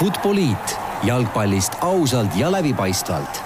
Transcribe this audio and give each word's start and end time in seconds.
Futboliit 0.00 0.78
jalgpallist 1.04 1.74
ausalt 1.84 2.32
ja 2.38 2.48
läbipaistvalt. 2.48 3.40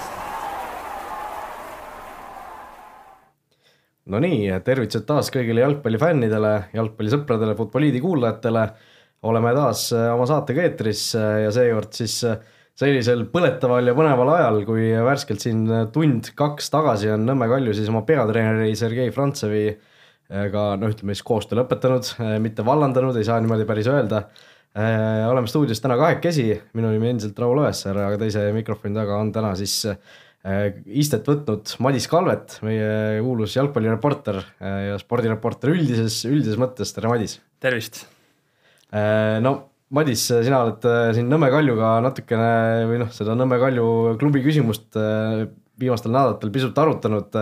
Nonii, 4.07 4.53
tervitused 4.63 5.03
taas 5.09 5.27
kõigile 5.35 5.65
jalgpallifännidele, 5.65 6.53
jalgpallisõpradele, 6.77 7.57
Futboliidi 7.59 7.99
kuulajatele. 7.99 8.63
oleme 9.27 9.53
taas 9.57 9.83
äh, 9.91 10.05
oma 10.13 10.29
saatega 10.31 10.63
eetris 10.63 11.03
äh, 11.19 11.41
ja 11.43 11.51
seekord 11.51 11.91
siis 11.99 12.21
äh, 12.23 12.39
sellisel 12.71 13.25
põletaval 13.35 13.91
ja 13.91 13.97
põneval 13.99 14.33
ajal, 14.37 14.63
kui 14.63 14.87
värskelt 15.09 15.43
siin 15.43 15.67
tund-kaks 15.91 16.71
tagasi 16.71 17.11
on 17.11 17.27
Nõmme 17.27 17.51
Kalju 17.51 17.75
siis 17.75 17.91
oma 17.91 18.05
peatreeneri 18.07 18.71
Sergei 18.79 19.11
Frantsevi 19.11 19.67
ka 20.31 20.67
noh, 20.79 20.87
ütleme 20.87 21.11
siis 21.11 21.27
koostöö 21.27 21.65
lõpetanud, 21.65 22.15
mitte 22.39 22.63
vallandanud, 22.65 23.19
ei 23.19 23.27
saa 23.27 23.43
niimoodi 23.43 23.67
päris 23.67 23.91
öelda 23.91 24.29
oleme 24.75 25.47
stuudios 25.47 25.79
täna 25.79 25.95
kahekesi, 25.99 26.49
minu 26.75 26.89
nimi 26.91 27.13
endiselt 27.13 27.37
Raul 27.39 27.61
Õessar, 27.63 27.95
aga 27.95 28.19
teise 28.19 28.49
mikrofoni 28.55 28.97
taga 28.97 29.19
on 29.23 29.31
täna 29.35 29.53
siis 29.55 29.75
äh, 29.87 30.81
istet 30.85 31.27
võtnud 31.29 31.77
Madis 31.85 32.09
Kalvet, 32.11 32.57
meie 32.65 33.21
kuulus 33.23 33.55
jalgpallireporter 33.55 34.41
äh, 34.41 34.81
ja 34.89 34.97
spordireporter 34.99 35.71
üldises, 35.71 36.19
üldises 36.27 36.59
mõttes, 36.59 36.91
tere 36.95 37.11
Madis! 37.11 37.39
tervist! 37.63 38.03
no 39.43 39.55
Madis, 39.95 40.21
sina 40.29 40.59
oled 40.63 40.85
siin 41.15 41.27
Nõmme 41.31 41.49
Kaljuga 41.51 41.95
natukene 42.03 42.85
või 42.89 42.99
noh, 43.01 43.09
seda 43.15 43.35
Nõmme 43.35 43.57
Kalju 43.59 43.87
klubi 44.21 44.43
küsimust 44.45 44.95
viimastel 44.95 46.13
nädalatel 46.13 46.53
pisut 46.53 46.77
arutanud, 46.79 47.35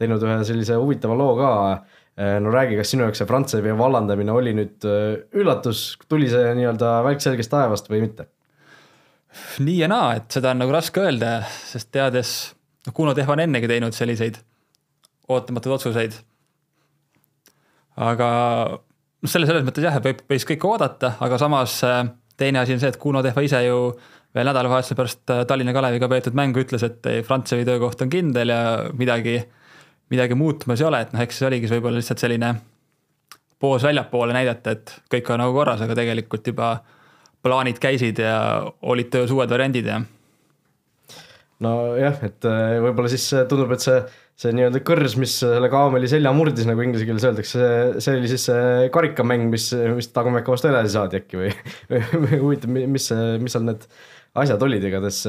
teinud 0.00 0.24
ühe 0.24 0.38
sellise 0.48 0.78
huvitava 0.80 1.16
loo 1.18 1.34
ka 1.36 1.50
Äh, 1.74 1.93
no 2.16 2.52
räägi, 2.54 2.76
kas 2.78 2.92
sinu 2.92 3.06
jaoks 3.06 3.18
see 3.22 3.26
Frantsevi 3.26 3.72
vallandamine 3.78 4.34
oli 4.34 4.54
nüüd 4.54 4.86
äh, 4.86 5.16
üllatus, 5.34 5.96
tuli 6.08 6.28
see 6.30 6.52
nii-öelda 6.60 6.96
välk 7.06 7.24
selgest 7.24 7.50
taevast 7.50 7.90
või 7.90 8.04
mitte? 8.06 8.28
nii 9.66 9.80
ja 9.80 9.88
naa, 9.90 10.12
et 10.20 10.30
seda 10.30 10.52
on 10.54 10.60
nagu 10.62 10.70
raske 10.70 11.02
öelda, 11.02 11.40
sest 11.66 11.90
teades, 11.94 12.34
noh 12.86 12.94
Kuno 12.94 13.16
Tehv 13.18 13.34
on 13.34 13.42
ennegi 13.42 13.70
teinud 13.70 13.96
selliseid 13.96 14.38
ootamatuid 15.26 15.74
otsuseid. 15.74 16.14
aga 17.98 18.28
noh, 18.78 19.30
selle, 19.30 19.48
selles 19.50 19.66
mõttes 19.66 19.88
jah, 19.88 19.98
võib, 20.04 20.22
võis 20.30 20.46
kõike 20.46 20.70
oodata, 20.70 21.16
aga 21.24 21.40
samas 21.42 21.80
äh, 21.88 22.04
teine 22.38 22.62
asi 22.62 22.76
on 22.76 22.84
see, 22.84 22.94
et 22.94 23.00
Kuno 23.02 23.24
Tehva 23.26 23.42
ise 23.42 23.64
ju 23.66 23.80
veel 24.34 24.50
nädalavahetuse 24.50 24.94
pärast 24.98 25.34
Tallinna 25.50 25.74
Kaleviga 25.74 26.06
peetud 26.10 26.38
mängu 26.38 26.62
ütles, 26.62 26.86
et 26.86 27.10
Frantsevi 27.26 27.66
töökoht 27.66 28.06
on 28.06 28.10
kindel 28.10 28.54
ja 28.54 28.62
midagi 28.94 29.40
midagi 30.12 30.36
muutumas 30.38 30.82
ei 30.82 30.88
ole, 30.88 31.04
et 31.04 31.14
noh, 31.14 31.22
eks 31.24 31.40
see 31.40 31.48
oligi 31.48 31.70
võib-olla 31.70 32.00
lihtsalt 32.00 32.22
selline 32.22 32.54
poos 33.62 33.84
väljapoole 33.86 34.34
näidata, 34.36 34.74
et 34.74 34.96
kõik 35.12 35.30
on 35.32 35.40
nagu 35.40 35.54
korras, 35.56 35.80
aga 35.84 35.96
tegelikult 35.96 36.50
juba 36.50 36.74
plaanid 37.44 37.80
käisid 37.80 38.20
ja 38.24 38.36
olid 38.82 39.10
töös 39.12 39.32
uued 39.34 39.50
variandid 39.52 39.88
ja. 39.88 40.00
nojah, 41.64 42.20
et 42.26 42.48
äh, 42.48 42.76
võib-olla 42.84 43.10
siis 43.12 43.26
tundub, 43.50 43.72
et 43.76 43.84
see, 43.84 43.98
see 44.40 44.54
nii-öelda 44.56 44.82
kõrs, 44.86 45.16
mis 45.20 45.36
selle 45.44 45.70
kaameli 45.72 46.10
selja 46.10 46.32
murdis, 46.36 46.66
nagu 46.68 46.84
inglise 46.84 47.08
keeles 47.08 47.28
öeldakse, 47.28 47.68
see, 48.04 48.18
oli 48.18 48.32
siis 48.32 48.48
see 48.50 48.90
karikammäng, 48.94 49.48
mis, 49.52 49.70
mis 49.94 50.10
Tagumäe 50.12 50.44
vastu 50.46 50.72
edasi 50.72 50.96
saadi 50.96 51.22
äkki 51.22 51.40
või 51.40 51.54
huvitav, 52.44 52.74
mis, 52.74 53.08
mis 53.40 53.56
seal 53.56 53.64
need 53.68 53.88
asjad 54.40 54.62
olid, 54.66 54.84
igatahes 54.84 55.22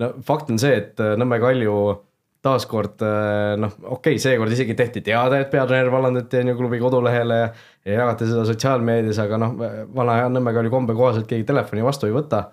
no 0.00 0.12
fakt 0.24 0.52
on 0.54 0.60
see, 0.62 0.76
et 0.78 1.00
Nõmme 1.18 1.40
Kalju 1.42 1.76
taaskord 2.42 3.02
äh, 3.06 3.54
noh, 3.60 3.74
okei 3.84 4.16
okay,, 4.16 4.22
seekord 4.22 4.52
isegi 4.54 4.74
tehti 4.78 5.02
teade, 5.06 5.42
et 5.44 5.50
peatreener 5.52 5.92
vallandati 5.92 6.40
on 6.40 6.52
ju 6.52 6.56
klubi 6.58 6.80
kodulehele 6.82 7.38
ja, 7.38 7.50
ja 7.86 8.00
jagati 8.00 8.28
seda 8.30 8.44
sotsiaalmeedias, 8.48 9.20
aga 9.22 9.38
noh, 9.40 9.54
vana 9.94 10.18
hea 10.18 10.32
Nõmme 10.32 10.54
Kalju 10.56 10.72
kombe 10.72 10.96
kohaselt 10.98 11.28
keegi 11.30 11.46
telefoni 11.48 11.84
vastu 11.86 12.08
ei 12.08 12.16
võta. 12.16 12.46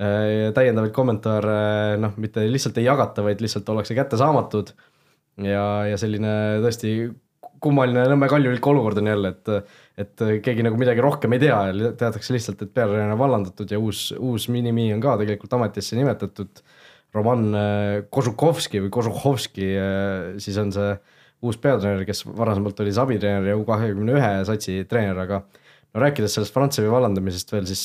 Äh, 0.00 0.48
täiendavaid 0.56 0.94
kommentaare 0.96 1.58
noh, 2.00 2.16
mitte 2.20 2.46
lihtsalt 2.48 2.80
ei 2.80 2.88
jagata, 2.88 3.24
vaid 3.26 3.44
lihtsalt 3.44 3.68
ollakse 3.74 3.96
kättesaamatud. 3.98 4.72
ja, 5.44 5.66
ja 5.90 6.00
selline 6.00 6.32
tõesti 6.64 6.96
kummaline 7.64 8.04
Nõmme 8.10 8.28
Kaljulik 8.30 8.66
olukord 8.68 8.98
on 9.00 9.10
jälle, 9.12 9.34
et, 9.34 9.76
et 10.00 10.24
keegi 10.44 10.64
nagu 10.64 10.78
midagi 10.80 11.04
rohkem 11.04 11.36
ei 11.36 11.42
tea 11.42 11.58
teatakse 12.00 12.34
lihtsalt, 12.34 12.64
et 12.64 12.72
peatreener 12.74 13.18
vallandatud 13.18 13.70
ja 13.70 13.80
uus, 13.80 14.08
uus 14.18 14.48
minimi 14.52 14.90
on 14.94 15.04
ka 15.04 15.16
tegelikult 15.20 15.56
ametisse 15.58 15.96
nimetatud 15.98 16.64
Roman 17.14 17.44
äh, 17.54 17.98
Kožukovski 18.10 18.82
või 18.84 18.92
Kožuhovski, 18.94 19.68
äh, 19.78 20.34
siis 20.42 20.58
on 20.60 20.72
see 20.74 20.90
uus 21.44 21.58
peatreener, 21.60 22.06
kes 22.08 22.24
varasemalt 22.26 22.78
oli 22.80 22.92
siis 22.92 23.02
abitreener 23.02 23.52
ja 23.52 23.56
U 23.58 23.64
kahekümne 23.68 24.16
ühe 24.16 24.34
satsi 24.48 24.82
treener, 24.88 25.18
aga 25.26 25.42
no 25.44 26.02
rääkides 26.02 26.38
sellest 26.38 26.54
Frantsevi 26.54 26.90
vallandamisest 26.90 27.52
veel, 27.52 27.66
siis 27.68 27.84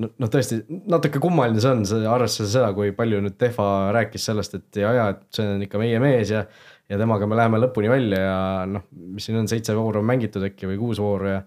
noh, 0.00 0.30
tõesti 0.30 0.60
natuke 0.88 1.20
kummaline 1.22 1.60
see 1.62 1.72
on, 1.74 1.82
see 1.88 2.04
arvestades 2.06 2.54
seda, 2.54 2.70
kui 2.76 2.94
palju 2.96 3.20
nüüd 3.24 3.36
Tehva 3.40 3.90
rääkis 3.96 4.28
sellest, 4.30 4.54
et 4.60 4.80
ja, 4.84 4.92
ja 4.96 5.08
et 5.16 5.24
see 5.34 5.48
on 5.56 5.64
ikka 5.66 5.80
meie 5.82 5.98
mees 6.02 6.30
ja 6.34 6.44
ja 6.90 6.98
temaga 6.98 7.26
me 7.30 7.36
läheme 7.38 7.60
lõpuni 7.62 7.90
välja 7.90 8.20
ja 8.24 8.38
noh, 8.66 8.86
mis 8.90 9.28
siin 9.28 9.38
on, 9.38 9.48
seitse 9.50 9.76
vooru 9.78 10.00
on 10.00 10.08
mängitud 10.08 10.42
äkki 10.48 10.66
või 10.72 10.78
kuus 10.80 10.98
vooru 11.02 11.28
ja 11.30 11.42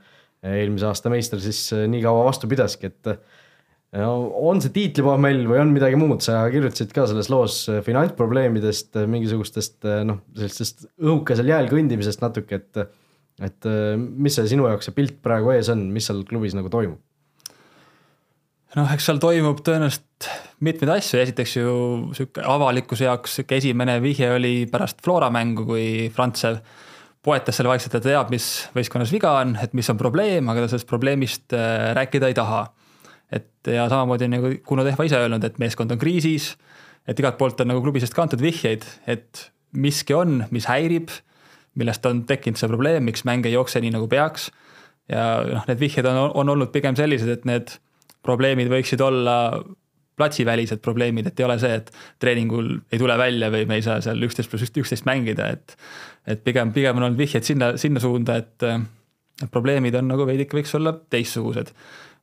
eelmise 0.48 0.88
aasta 0.88 1.12
meister 1.12 1.42
siis 1.44 1.66
nii 1.92 2.04
kaua 2.04 2.24
vastu 2.30 2.48
pidaski, 2.52 2.92
et 2.92 3.12
on 4.02 4.62
see 4.62 4.74
tiitlipommell 4.74 5.46
või 5.46 5.60
on 5.62 5.72
midagi 5.74 5.98
muud, 6.00 6.24
sa 6.26 6.44
kirjutasid 6.52 6.94
ka 6.96 7.06
selles 7.10 7.30
loos 7.30 7.60
äh, 7.70 7.82
finantsprobleemidest, 7.86 8.96
äh, 8.98 9.08
mingisugustest 9.10 9.86
äh, 9.86 10.02
noh, 10.08 10.24
sellisest 10.38 10.88
õhukesel 10.98 11.52
jääl 11.52 11.70
kõndimisest 11.72 12.24
natuke, 12.26 12.62
et 12.62 12.86
et 13.42 13.66
mis 13.98 14.36
see 14.38 14.46
sinu 14.46 14.68
jaoks 14.70 14.86
see 14.86 14.94
pilt 14.94 15.16
praegu 15.26 15.50
ees 15.56 15.66
on, 15.74 15.88
mis 15.90 16.06
seal 16.06 16.20
klubis 16.30 16.54
nagu 16.54 16.70
toimub? 16.70 17.00
noh, 18.78 18.92
eks 18.94 19.08
seal 19.10 19.22
toimub 19.22 19.62
tõenäoliselt 19.66 20.28
mitmeid 20.66 20.92
asju, 21.00 21.18
esiteks 21.22 21.56
ju 21.58 21.74
sihuke 22.18 22.46
avalikkuse 22.46 23.08
jaoks 23.08 23.40
sihuke 23.40 23.58
esimene 23.58 23.98
vihje 24.06 24.30
oli 24.36 24.54
pärast 24.70 25.02
Flora 25.06 25.32
mängu, 25.34 25.66
kui 25.70 25.88
Frantsev 26.14 26.62
poetas 27.26 27.58
selle 27.58 27.74
vaikselt, 27.74 27.98
et 27.98 28.06
teab, 28.06 28.30
mis 28.34 28.48
võistkonnas 28.78 29.14
viga 29.14 29.34
on, 29.42 29.58
et 29.62 29.74
mis 29.78 29.90
on 29.90 29.98
probleem, 29.98 30.50
aga 30.54 30.66
ta 30.66 30.74
sellest 30.74 30.90
probleemist 30.90 31.58
rääkida 31.98 32.30
ei 32.30 32.38
taha 32.38 32.68
et 33.34 33.74
ja 33.74 33.88
samamoodi 33.90 34.30
nagu 34.32 34.54
Kuno 34.68 34.86
Tehva 34.86 35.08
ise 35.08 35.20
öelnud, 35.20 35.44
et 35.48 35.60
meeskond 35.62 35.92
on 35.94 36.02
kriisis, 36.02 36.54
et 37.08 37.20
igalt 37.20 37.40
poolt 37.40 37.62
on 37.64 37.72
nagu 37.74 37.84
klubi 37.84 38.02
seest 38.04 38.16
kantud 38.18 38.42
vihjeid, 38.44 38.86
et 39.10 39.48
miski 39.74 40.16
on, 40.16 40.44
mis 40.54 40.68
häirib, 40.70 41.12
millest 41.80 42.06
on 42.06 42.24
tekkinud 42.30 42.60
see 42.60 42.70
probleem, 42.70 43.06
miks 43.08 43.26
mäng 43.28 43.48
ei 43.50 43.56
jookse 43.56 43.82
nii 43.82 43.94
nagu 43.96 44.10
peaks. 44.12 44.52
ja 45.12 45.42
noh, 45.44 45.64
need 45.68 45.82
vihjed 45.82 46.06
on, 46.08 46.30
on 46.32 46.52
olnud 46.54 46.72
pigem 46.72 46.96
sellised, 46.96 47.28
et 47.28 47.48
need 47.50 47.74
probleemid 48.24 48.70
võiksid 48.72 49.02
olla 49.04 49.36
platsivälised 50.16 50.80
probleemid, 50.86 51.28
et 51.28 51.40
ei 51.42 51.46
ole 51.48 51.58
see, 51.60 51.74
et 51.82 51.90
treeningul 52.22 52.70
ei 52.94 53.02
tule 53.02 53.16
välja 53.18 53.50
või 53.52 53.66
me 53.68 53.80
ei 53.80 53.84
saa 53.84 53.98
seal 54.06 54.22
üksteist 54.24 54.52
pluss 54.52 54.70
üksteist 54.70 55.08
mängida, 55.10 55.50
et. 55.58 55.76
et 56.30 56.44
pigem, 56.46 56.72
pigem 56.72 57.02
on 57.02 57.10
olnud 57.10 57.20
vihjed 57.20 57.44
sinna, 57.44 57.74
sinna 57.82 58.00
suunda, 58.00 58.38
et, 58.40 58.64
et 59.42 59.52
probleemid 59.52 59.98
on 60.00 60.08
nagu 60.14 60.28
veidike 60.30 60.56
võiks 60.56 60.78
olla 60.78 60.94
teistsugused 60.94 61.74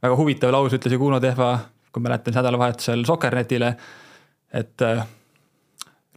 väga 0.02 0.16
huvitav 0.16 0.52
lause 0.54 0.78
ütles 0.78 0.94
ju 0.94 1.00
Kuno 1.00 1.20
Tehva, 1.20 1.54
kui 1.92 2.02
mäletan 2.04 2.36
nädalavahetusel 2.36 3.04
Sokkernetile, 3.08 3.72
et 4.56 4.84
äh, 4.86 5.02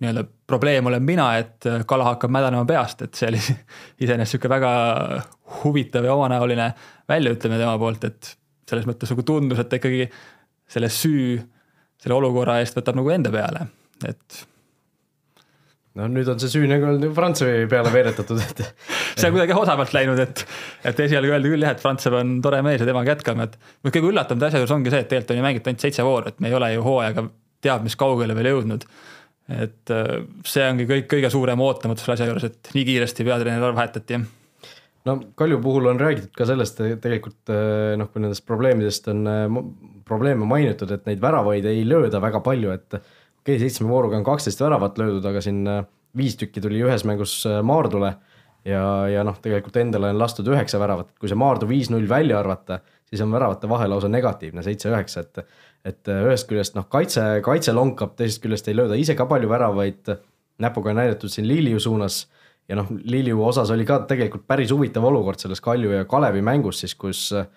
nii-öelda 0.01 0.23
probleem 0.47 0.87
olen 0.89 1.03
mina, 1.03 1.29
et 1.41 1.67
äh, 1.69 1.83
kala 1.87 2.11
hakkab 2.11 2.33
mädanema 2.33 2.65
peast, 2.69 3.03
et 3.05 3.17
see 3.17 3.29
oli 3.31 3.41
iseenesest 4.05 4.37
sihuke 4.37 4.51
väga 4.51 4.71
huvitav 5.63 6.07
ja 6.07 6.15
omanäoline 6.15 6.71
väljaütlemine 7.09 7.61
tema 7.61 7.75
poolt, 7.81 8.07
et 8.09 8.33
selles 8.69 8.87
mõttes 8.89 9.11
nagu 9.11 9.27
tundus, 9.27 9.59
et 9.59 9.69
ta 9.69 9.79
ikkagi 9.81 10.07
selle 10.73 10.89
süü 10.91 11.37
selle 12.03 12.17
olukorra 12.17 12.59
eest 12.59 12.75
võtab 12.75 12.97
nagu 12.99 13.11
enda 13.13 13.31
peale, 13.31 13.67
et 14.07 14.43
no 15.99 16.07
nüüd 16.09 16.29
on 16.31 16.41
see 16.41 16.51
süü 16.55 16.67
nagu 16.69 17.11
Prantsusmaa 17.13 17.67
peale 17.69 17.93
veeretatud, 17.93 18.41
et. 18.41 18.63
see 19.13 19.29
on 19.29 19.35
kuidagi 19.35 19.55
osavalt 19.57 19.93
läinud, 19.95 20.19
et, 20.23 20.43
et 20.89 21.01
esialgu 21.05 21.35
öeldi 21.35 21.53
küll 21.53 21.65
jah, 21.65 21.75
et 21.75 21.83
Prantsusmaa 21.83 22.23
on 22.25 22.35
tore 22.45 22.61
mees 22.65 22.81
ja 22.81 22.89
temaga 22.89 23.13
jätkame, 23.13 23.49
et. 23.49 23.57
kõige 23.89 24.09
üllatavam 24.09 24.47
asja 24.49 24.61
juures 24.63 24.75
ongi 24.75 24.93
see, 24.93 25.03
et 25.05 25.09
tegelikult 25.11 25.35
on 25.35 25.41
ju 25.41 25.47
mängitud 25.47 25.71
ainult 25.71 25.87
seitse 25.87 26.05
vooru, 26.07 26.33
et 26.33 26.43
me 26.43 26.49
ei 26.49 26.59
ole 26.59 26.71
ju 26.75 26.85
hooajaga 26.87 27.27
teab 27.63 27.85
mis 27.85 27.97
kaugele 27.99 28.37
veel 28.37 28.53
jõudnud. 28.53 28.87
et 29.53 29.91
äh, 29.91 30.13
see 30.47 30.69
ongi 30.71 30.87
kõik 30.87 31.09
kõige 31.11 31.29
suurem 31.33 31.61
ootamatus 31.61 32.05
selle 32.05 32.15
asja 32.17 32.29
juures, 32.29 32.47
et 32.47 32.73
nii 32.73 32.85
kiiresti 32.87 33.25
peatreener 33.27 33.75
vahetati 33.75 34.21
no 35.05 35.17
Kalju 35.35 35.59
puhul 35.61 35.89
on 35.91 35.99
räägitud 35.99 36.31
ka 36.37 36.47
sellest 36.47 36.79
tegelikult 37.03 37.51
äh, 37.51 37.93
noh, 37.99 38.09
kui 38.11 38.23
nendest 38.23 38.45
probleemidest 38.47 39.09
on 39.11 39.27
äh, 39.27 39.59
probleeme 40.07 40.47
mainitud, 40.47 40.91
et 40.95 41.05
neid 41.09 41.21
väravaid 41.23 41.67
ei 41.69 41.83
lööda 41.87 42.21
väga 42.23 42.39
palju, 42.43 42.71
et 42.75 42.97
okei 43.43 43.57
okay,, 43.57 43.59
seitsme 43.59 43.89
vooruga 43.91 44.17
on 44.17 44.23
kaksteist 44.23 44.61
väravat 44.63 44.97
löödud, 45.01 45.25
aga 45.27 45.41
siin 45.43 45.65
äh, 45.67 45.83
viis 46.17 46.37
tükki 46.39 46.61
tuli 46.63 46.79
ühes 46.85 47.03
mängus 47.07 47.41
äh, 47.49 47.59
Maardule. 47.65 48.15
Ja, 48.63 49.09
ja 49.11 49.25
noh, 49.27 49.35
tegelikult 49.43 49.75
endale 49.81 50.13
on 50.13 50.19
lastud 50.21 50.47
üheksa 50.47 50.79
väravat, 50.79 51.09
kui 51.19 51.27
see 51.27 51.35
Maardu 51.35 51.67
viis-null 51.67 52.05
välja 52.07 52.37
arvata, 52.39 52.77
siis 53.11 53.19
on 53.19 53.33
väravate 53.33 53.67
vahe 53.67 53.89
lausa 53.91 54.07
negatiivne, 54.07 54.63
seitse-üheksa, 54.63 55.25
et 55.25 55.41
et 55.83 56.07
äh, 56.07 56.21
ühest 56.29 56.47
küljest 56.47 56.77
noh, 56.77 56.85
kaitse, 56.87 57.41
kaitse 57.43 57.73
lonkab, 57.75 58.13
teisest 58.15 58.39
küljest 58.45 58.69
ei 58.71 58.77
lööda 58.77 58.95
ise 58.95 59.17
ka 59.19 59.27
palju 59.27 59.49
väravaid, 59.51 60.13
näpuga 60.63 60.93
näidatud 60.95 61.33
siin 61.33 61.49
Liliu 61.49 61.81
suunas. 61.83 62.21
Ja 62.71 62.77
noh, 62.79 62.87
Liliu 63.03 63.43
osas 63.43 63.73
oli 63.75 63.83
ka 63.83 63.97
tegelikult 64.07 64.45
päris 64.47 64.71
huvitav 64.71 65.03
olukord 65.03 65.43
selles 65.43 65.59
Kalju 65.59 65.91
ja 65.91 66.05
Kalevi 66.07 66.39
mängus 66.39 66.79
siis, 66.79 66.95
kus 66.95 67.25
äh, 67.35 67.49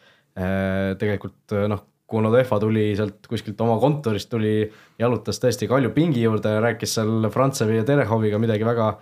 tegelikult 0.99 1.55
noh, 1.71 1.87
Kuno 2.07 2.31
Tehva 2.35 2.59
tuli 2.63 2.89
sealt 2.99 3.27
kuskilt 3.27 3.61
oma 3.65 3.81
kontorist 3.83 4.31
tuli, 4.31 4.61
jalutas 4.99 5.41
tõesti 5.43 5.67
Kalju 5.71 5.91
pingi 5.95 6.23
juurde 6.23 6.57
ja 6.57 6.63
rääkis 6.63 6.97
seal 6.99 7.31
Frantsevi 7.35 7.81
ja 7.81 7.87
Terehoviga 7.89 8.39
midagi 8.39 8.67
väga, 8.67 8.93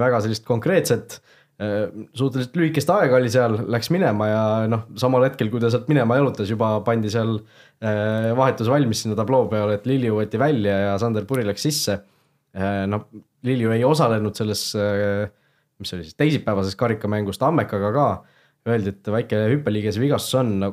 väga 0.00 0.22
sellist 0.24 0.46
konkreetset 0.48 1.18
suhteliselt 1.56 2.56
lühikest 2.58 2.90
aega 2.92 3.16
oli 3.16 3.30
seal, 3.32 3.54
läks 3.72 3.88
minema 3.94 4.26
ja 4.28 4.42
noh, 4.68 4.82
samal 5.00 5.24
hetkel, 5.24 5.48
kui 5.52 5.62
ta 5.62 5.70
sealt 5.72 5.88
minema 5.88 6.18
jalutas, 6.18 6.50
juba 6.52 6.74
pandi 6.84 7.08
seal 7.12 7.38
vahetus 8.36 8.68
valmis 8.68 9.00
sinna 9.04 9.16
tabloo 9.16 9.48
peale, 9.52 9.78
et 9.78 9.88
Lilju 9.88 10.18
võeti 10.18 10.40
välja 10.40 10.76
ja 10.82 10.98
Sander 11.00 11.24
Puri 11.28 11.46
läks 11.48 11.64
sisse. 11.64 12.02
noh, 12.92 13.08
Lilju 13.46 13.72
ei 13.72 13.84
osalenud 13.88 14.36
selles, 14.36 14.66
mis 14.76 15.88
see 15.92 15.96
oli 15.96 16.04
siis, 16.04 16.18
teisipäevases 16.20 16.76
karikamängus 16.76 17.40
Tammekaga 17.40 17.92
ka. 17.94 18.08
Öeldi, 18.66 18.90
et 18.90 19.08
väike 19.14 19.38
hüppeliigese 19.52 20.00
vigastus 20.02 20.34
on, 20.40 20.48
no 20.58 20.72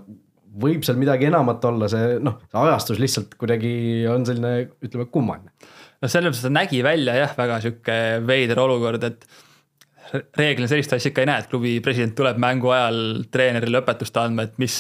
võib 0.62 0.84
seal 0.86 1.00
midagi 1.02 1.30
enamat 1.30 1.66
olla, 1.70 1.90
see 1.92 2.18
noh, 2.24 2.42
see 2.50 2.60
ajastus 2.66 3.02
lihtsalt 3.02 3.34
kuidagi 3.40 3.74
on 4.12 4.28
selline, 4.28 4.68
ütleme, 4.86 5.08
kummaline. 5.14 5.54
no 6.02 6.12
selles 6.12 6.30
mõttes 6.30 6.46
ta 6.46 6.54
nägi 6.54 6.84
välja 6.86 7.18
jah, 7.18 7.34
väga 7.38 7.60
sihuke 7.64 7.98
veider 8.28 8.62
olukord, 8.62 9.04
et 9.10 9.28
reeglina 10.38 10.70
sellist 10.70 10.94
asja 10.94 11.10
ikka 11.10 11.24
ei 11.24 11.30
näe, 11.30 11.44
et 11.44 11.52
klubi 11.52 11.78
president 11.84 12.16
tuleb 12.18 12.40
mängu 12.42 12.74
ajal 12.74 12.98
treenerile 13.34 13.82
õpetust 13.82 14.18
andma, 14.22 14.46
et 14.46 14.60
mis, 14.62 14.78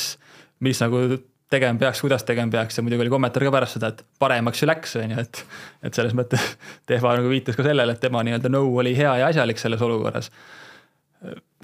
mis 0.63 0.81
nagu 0.83 1.07
tegema 1.53 1.79
peaks, 1.79 2.01
kuidas 2.01 2.25
tegema 2.27 2.51
peaks 2.53 2.77
ja 2.77 2.83
muidugi 2.85 3.05
oli 3.05 3.13
kommentaar 3.13 3.45
ka 3.47 3.53
pärast 3.53 3.77
seda, 3.77 3.91
et 3.93 4.03
paremaks 4.21 4.63
ju 4.63 4.69
läks, 4.69 4.97
on 5.01 5.13
ju, 5.13 5.23
et. 5.25 5.43
et 5.85 5.97
selles 5.97 6.15
mõttes 6.17 6.43
Tehva 6.89 7.15
nagu 7.19 7.31
viitas 7.31 7.57
ka 7.57 7.65
sellele, 7.65 7.95
et 7.95 8.03
tema 8.03 8.23
nii-öelda 8.25 8.51
nõu 8.51 8.73
oli 8.81 8.95
hea 8.97 9.13
ja 9.21 9.29
asjalik 9.29 9.61
selles 9.61 9.81
olukorras. 9.85 10.31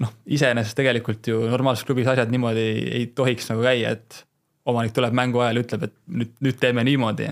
Noh, 0.00 0.16
iseenesest 0.26 0.78
tegelikult 0.78 1.28
ju 1.30 1.44
normaalses 1.50 1.86
klubis 1.88 2.08
asjad 2.10 2.32
niimoodi 2.32 2.64
ei, 2.64 2.82
ei 3.00 3.06
tohiks 3.16 3.50
nagu 3.52 3.64
käia, 3.66 3.94
et 3.96 4.24
omanik 4.70 4.94
tuleb 4.96 5.14
mängu 5.16 5.42
ajal 5.42 5.60
ja 5.60 5.64
ütleb, 5.66 5.86
et 5.88 5.96
nüüd, 6.20 6.34
nüüd 6.44 6.60
teeme 6.60 6.84
niimoodi 6.86 7.30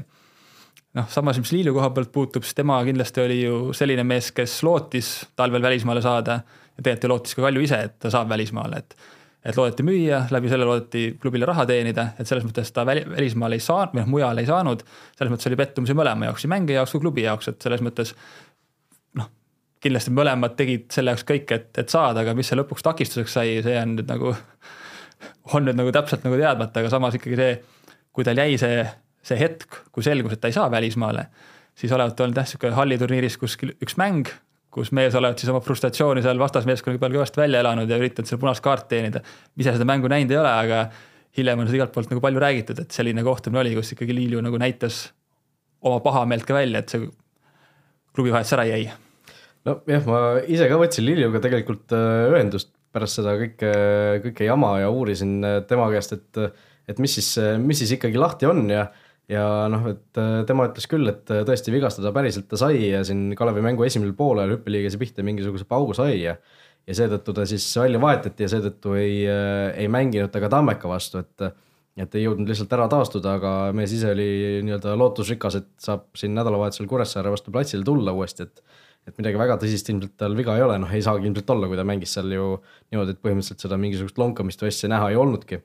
noh, 0.99 1.09
samas, 1.13 1.39
mis 1.41 1.53
Liilu 1.55 1.75
koha 1.77 1.91
pealt 1.95 2.11
puutub, 2.15 2.47
siis 2.47 2.57
tema 2.59 2.79
kindlasti 2.87 3.23
oli 3.25 3.43
ju 3.43 3.61
selline 3.77 4.05
mees, 4.09 4.33
kes 4.37 4.61
lootis 4.67 5.13
talvel 5.39 5.63
välismaale 5.65 6.03
saada 6.05 6.41
ja 6.41 6.83
tegelikult 6.83 7.05
ju 7.05 7.13
lootis 7.13 7.39
ka 7.39 7.47
Kalju 7.47 7.65
ise, 7.65 7.81
et 7.89 7.97
ta 8.03 8.13
saab 8.15 8.35
välismaale, 8.35 8.83
et 8.83 9.15
et 9.49 9.57
loodeti 9.57 9.85
müüa, 9.87 10.25
läbi 10.35 10.51
selle 10.51 10.67
loodeti 10.67 11.03
klubile 11.23 11.47
raha 11.49 11.63
teenida, 11.69 12.09
et 12.19 12.29
selles 12.29 12.45
mõttes 12.45 12.73
ta 12.75 12.83
väli, 12.85 13.05
välismaal 13.09 13.55
ei 13.55 13.63
saanud 13.63 13.95
või 13.95 14.03
noh, 14.03 14.09
mujal 14.11 14.41
ei 14.43 14.49
saanud. 14.49 14.83
selles 15.17 15.31
mõttes 15.33 15.49
oli 15.49 15.59
pettumusi 15.61 15.95
mõlema 15.97 16.27
jaoks, 16.27 16.45
nii 16.45 16.53
mängija 16.53 16.81
jaoks 16.81 16.93
kui 16.93 17.05
klubi 17.05 17.23
jaoks, 17.23 17.49
et 17.53 17.63
selles 17.63 17.85
mõttes 17.87 18.13
kindlasti 19.83 20.13
mõlemad 20.15 20.57
tegid 20.59 20.89
selle 20.93 21.15
jaoks 21.15 21.27
kõik, 21.29 21.53
et, 21.55 21.69
et 21.79 21.93
saada, 21.93 22.25
aga 22.25 22.35
mis 22.35 22.49
see 22.51 22.59
lõpuks 22.59 22.85
takistuseks 22.87 23.37
sai, 23.39 23.59
see 23.63 23.77
on 23.81 23.97
nüüd 23.99 24.09
nagu, 24.11 24.33
on 25.55 25.69
nüüd 25.69 25.79
nagu 25.79 25.93
täpselt 25.95 26.25
nagu 26.27 26.39
teadmata, 26.41 26.83
aga 26.83 26.91
samas 26.93 27.19
ikkagi 27.19 27.39
see, 27.39 27.53
kui 28.13 28.27
tal 28.27 28.41
jäi 28.41 28.57
see 28.61 28.83
see 29.29 29.39
hetk, 29.41 29.81
kui 29.93 30.05
selgus, 30.07 30.37
et 30.37 30.43
ta 30.43 30.51
ei 30.51 30.57
saa 30.57 30.71
välismaale, 30.73 31.27
siis 31.79 31.93
olevat 31.95 32.21
olnud 32.25 32.39
jah, 32.41 32.49
sihuke 32.49 32.71
halliturniiris 32.77 33.39
kuskil 33.41 33.75
üks 33.85 33.99
mäng, 34.01 34.31
kus 34.75 34.93
mees 34.95 35.17
olevat 35.19 35.41
siis 35.41 35.51
oma 35.53 35.61
frustratsiooni 35.65 36.23
seal 36.25 36.41
vastasmeeskonnaga 36.41 37.03
peal 37.03 37.17
kõvasti 37.17 37.41
välja 37.41 37.63
elanud 37.65 37.91
ja 37.91 37.99
üritanud 38.01 38.29
seal 38.31 38.41
punast 38.41 38.63
kaarti 38.65 38.95
teenida. 38.95 39.23
ise 39.57 39.75
seda 39.77 39.87
mängu 39.89 40.11
näinud 40.13 40.35
ei 40.35 40.41
ole, 40.41 40.53
aga 40.53 40.83
hiljem 41.39 41.63
on 41.63 41.71
seda 41.71 41.81
igalt 41.81 41.95
poolt 41.95 42.13
nagu 42.13 42.23
palju 42.25 42.43
räägitud, 42.45 42.83
et 42.83 42.95
selline 42.95 43.25
kohtumine 43.25 43.63
oli, 43.63 43.75
kus 43.79 43.95
ikkagi 43.95 44.17
Liilju 44.17 44.43
nagu 44.45 44.61
näitas 44.61 45.09
oma 45.81 46.01
pahameelt 46.05 46.47
ka 46.47 46.57
välja, 46.57 46.83
et 46.83 46.95
see 46.95 47.09
klubi 48.15 48.35
vahetus 48.35 48.57
ära 48.59 48.67
jäi. 48.69 48.89
Nojah, 49.67 50.07
ma 50.07 50.23
ise 50.47 50.69
ka 50.71 50.79
võtsin 50.81 51.07
Liljuga 51.09 51.43
tegelikult 51.45 51.97
äh, 51.97 52.29
ühendust 52.33 52.71
pärast 52.95 53.19
seda 53.21 53.35
kõike, 53.41 53.73
kõike 54.29 54.47
jama 54.47 54.79
ja 54.83 54.93
uurisin 54.95 55.39
äh, 55.45 55.61
tema 55.69 55.91
käest, 55.93 56.15
et, 56.17 56.63
et 56.89 57.03
mis 57.03 57.19
siis, 57.19 57.35
mis 57.63 57.83
siis 57.83 57.99
ikkagi 57.99 58.21
lahti 58.21 58.49
on 58.49 58.67
ja 58.71 58.89
ja 59.29 59.45
noh, 59.71 59.85
et 59.93 60.21
äh, 60.21 60.41
tema 60.49 60.67
ütles 60.71 60.89
küll, 60.91 61.09
et 61.11 61.29
äh, 61.33 61.45
tõesti 61.47 61.73
vigastada 61.73 62.13
päriselt 62.17 62.49
ta 62.49 62.59
sai 62.61 62.81
ja 62.89 63.03
siin 63.05 63.35
Kalevi 63.37 63.63
mängu 63.65 63.85
esimesel 63.85 64.15
poolel 64.17 64.55
hüppeliigese 64.57 65.01
pihta 65.01 65.25
mingisuguse 65.27 65.69
paugu 65.69 65.97
sai 65.97 66.23
ja 66.23 66.39
ja 66.89 66.95
seetõttu 66.97 67.35
ta 67.37 67.45
siis 67.45 67.67
välja 67.77 68.01
vahetati 68.01 68.47
ja 68.47 68.49
seetõttu 68.49 68.95
ei, 68.97 69.21
äh, 69.29 69.75
ei 69.77 69.91
mänginud 69.93 70.33
ta 70.33 70.41
ka 70.41 70.49
Tammeka 70.53 70.89
vastu, 70.91 71.25
et 71.25 71.51
et 71.99 72.13
ei 72.15 72.23
jõudnud 72.23 72.47
lihtsalt 72.47 72.73
ära 72.77 72.85
taastuda, 72.87 73.33
aga 73.41 73.53
mees 73.75 73.91
ise 73.91 74.13
oli 74.15 74.61
nii-öelda 74.63 74.93
lootusrikas, 74.95 75.57
et 75.59 75.71
saab 75.83 76.05
siin 76.17 76.31
nädalavahetusel 76.37 76.87
Kuressaare 76.87 77.33
vastu 77.33 77.51
platsile 77.51 77.83
tulla 77.83 78.15
uuesti, 78.15 78.47
et 78.47 78.63
et 79.09 79.17
midagi 79.17 79.41
väga 79.41 79.57
tõsist 79.63 79.89
ilmselt 79.89 80.15
tal 80.21 80.37
viga 80.37 80.55
ei 80.59 80.63
ole, 80.65 80.77
noh 80.83 80.93
ei 80.93 81.03
saagi 81.05 81.29
ilmselt 81.29 81.51
olla, 81.55 81.69
kui 81.71 81.79
ta 81.81 81.87
mängis 81.89 82.13
seal 82.19 82.31
ju 82.35 82.55
niimoodi, 82.93 83.17
et 83.17 83.25
põhimõtteliselt 83.25 83.65
seda 83.65 83.81
mingisugust 83.81 84.21
lonkamist 84.21 84.63
või 84.63 84.73
asja 84.73 84.93
näha 84.93 85.11
ei 85.13 85.21
olnudki. 85.21 85.63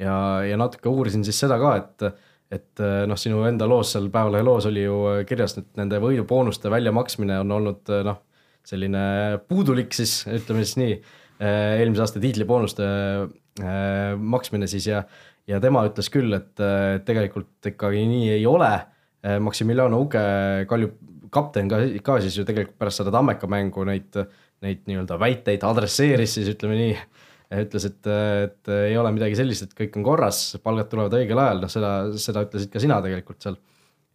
ja, 0.00 0.14
ja 0.48 0.58
natuke 0.60 0.88
uurisin 0.88 1.24
siis 1.26 1.38
seda 1.44 1.60
ka, 1.60 1.76
et 1.82 2.12
et 2.52 2.82
äh, 2.84 3.02
noh, 3.08 3.16
sinu 3.16 3.42
enda 3.48 3.66
loos 3.68 3.94
seal 3.94 4.10
Päevalehe 4.12 4.44
loos 4.44 4.66
oli 4.68 4.84
ju 4.84 4.98
äh, 5.08 5.22
kirjas, 5.28 5.56
et 5.60 5.70
nende 5.80 6.00
võiduboonuste 6.02 6.70
väljamaksmine 6.72 7.38
on 7.40 7.54
olnud 7.56 7.92
äh, 7.92 8.02
noh, 8.04 8.20
selline 8.68 9.04
puudulik 9.48 9.94
siis, 9.96 10.22
ütleme 10.30 10.62
siis 10.66 10.76
nii, 10.78 10.96
eelmise 11.42 12.04
aasta 12.04 12.20
tiitliboonuste 12.22 12.84
maksmine 14.22 14.68
siis 14.70 14.84
ja, 14.86 15.00
ja 15.50 15.58
tema 15.58 15.80
ütles 15.88 16.06
küll, 16.14 16.30
et 16.36 16.62
tegelikult 17.02 17.66
ikkagi 17.72 18.04
nii 18.06 18.28
ei 18.36 18.44
ole. 18.46 18.68
Maximiliano 19.42 19.98
Uge, 20.04 20.22
Kalju 20.70 20.92
kapten 21.32 21.70
ka, 21.70 21.80
ka 22.04 22.18
siis 22.22 22.36
ju 22.38 22.46
tegelikult 22.48 22.78
pärast 22.80 23.02
seda 23.02 23.12
Tammeka 23.14 23.48
mängu 23.50 23.86
neid, 23.88 24.16
neid 24.64 24.82
nii-öelda 24.88 25.18
väiteid 25.20 25.64
adresseeris 25.66 26.38
siis 26.38 26.50
ütleme 26.52 26.78
nii 26.78 26.96
ütles, 27.62 27.86
et, 27.88 28.08
et 28.46 28.72
ei 28.88 28.96
ole 28.96 29.12
midagi 29.12 29.36
sellist, 29.36 29.66
et 29.66 29.76
kõik 29.76 29.98
on 30.00 30.06
korras, 30.06 30.40
palgad 30.64 30.88
tulevad 30.88 31.16
õigel 31.18 31.40
ajal, 31.42 31.60
noh 31.64 31.72
seda, 31.72 31.92
seda 32.20 32.44
ütlesid 32.46 32.72
ka 32.72 32.80
sina 32.80 33.00
tegelikult 33.04 33.44
seal. 33.44 33.58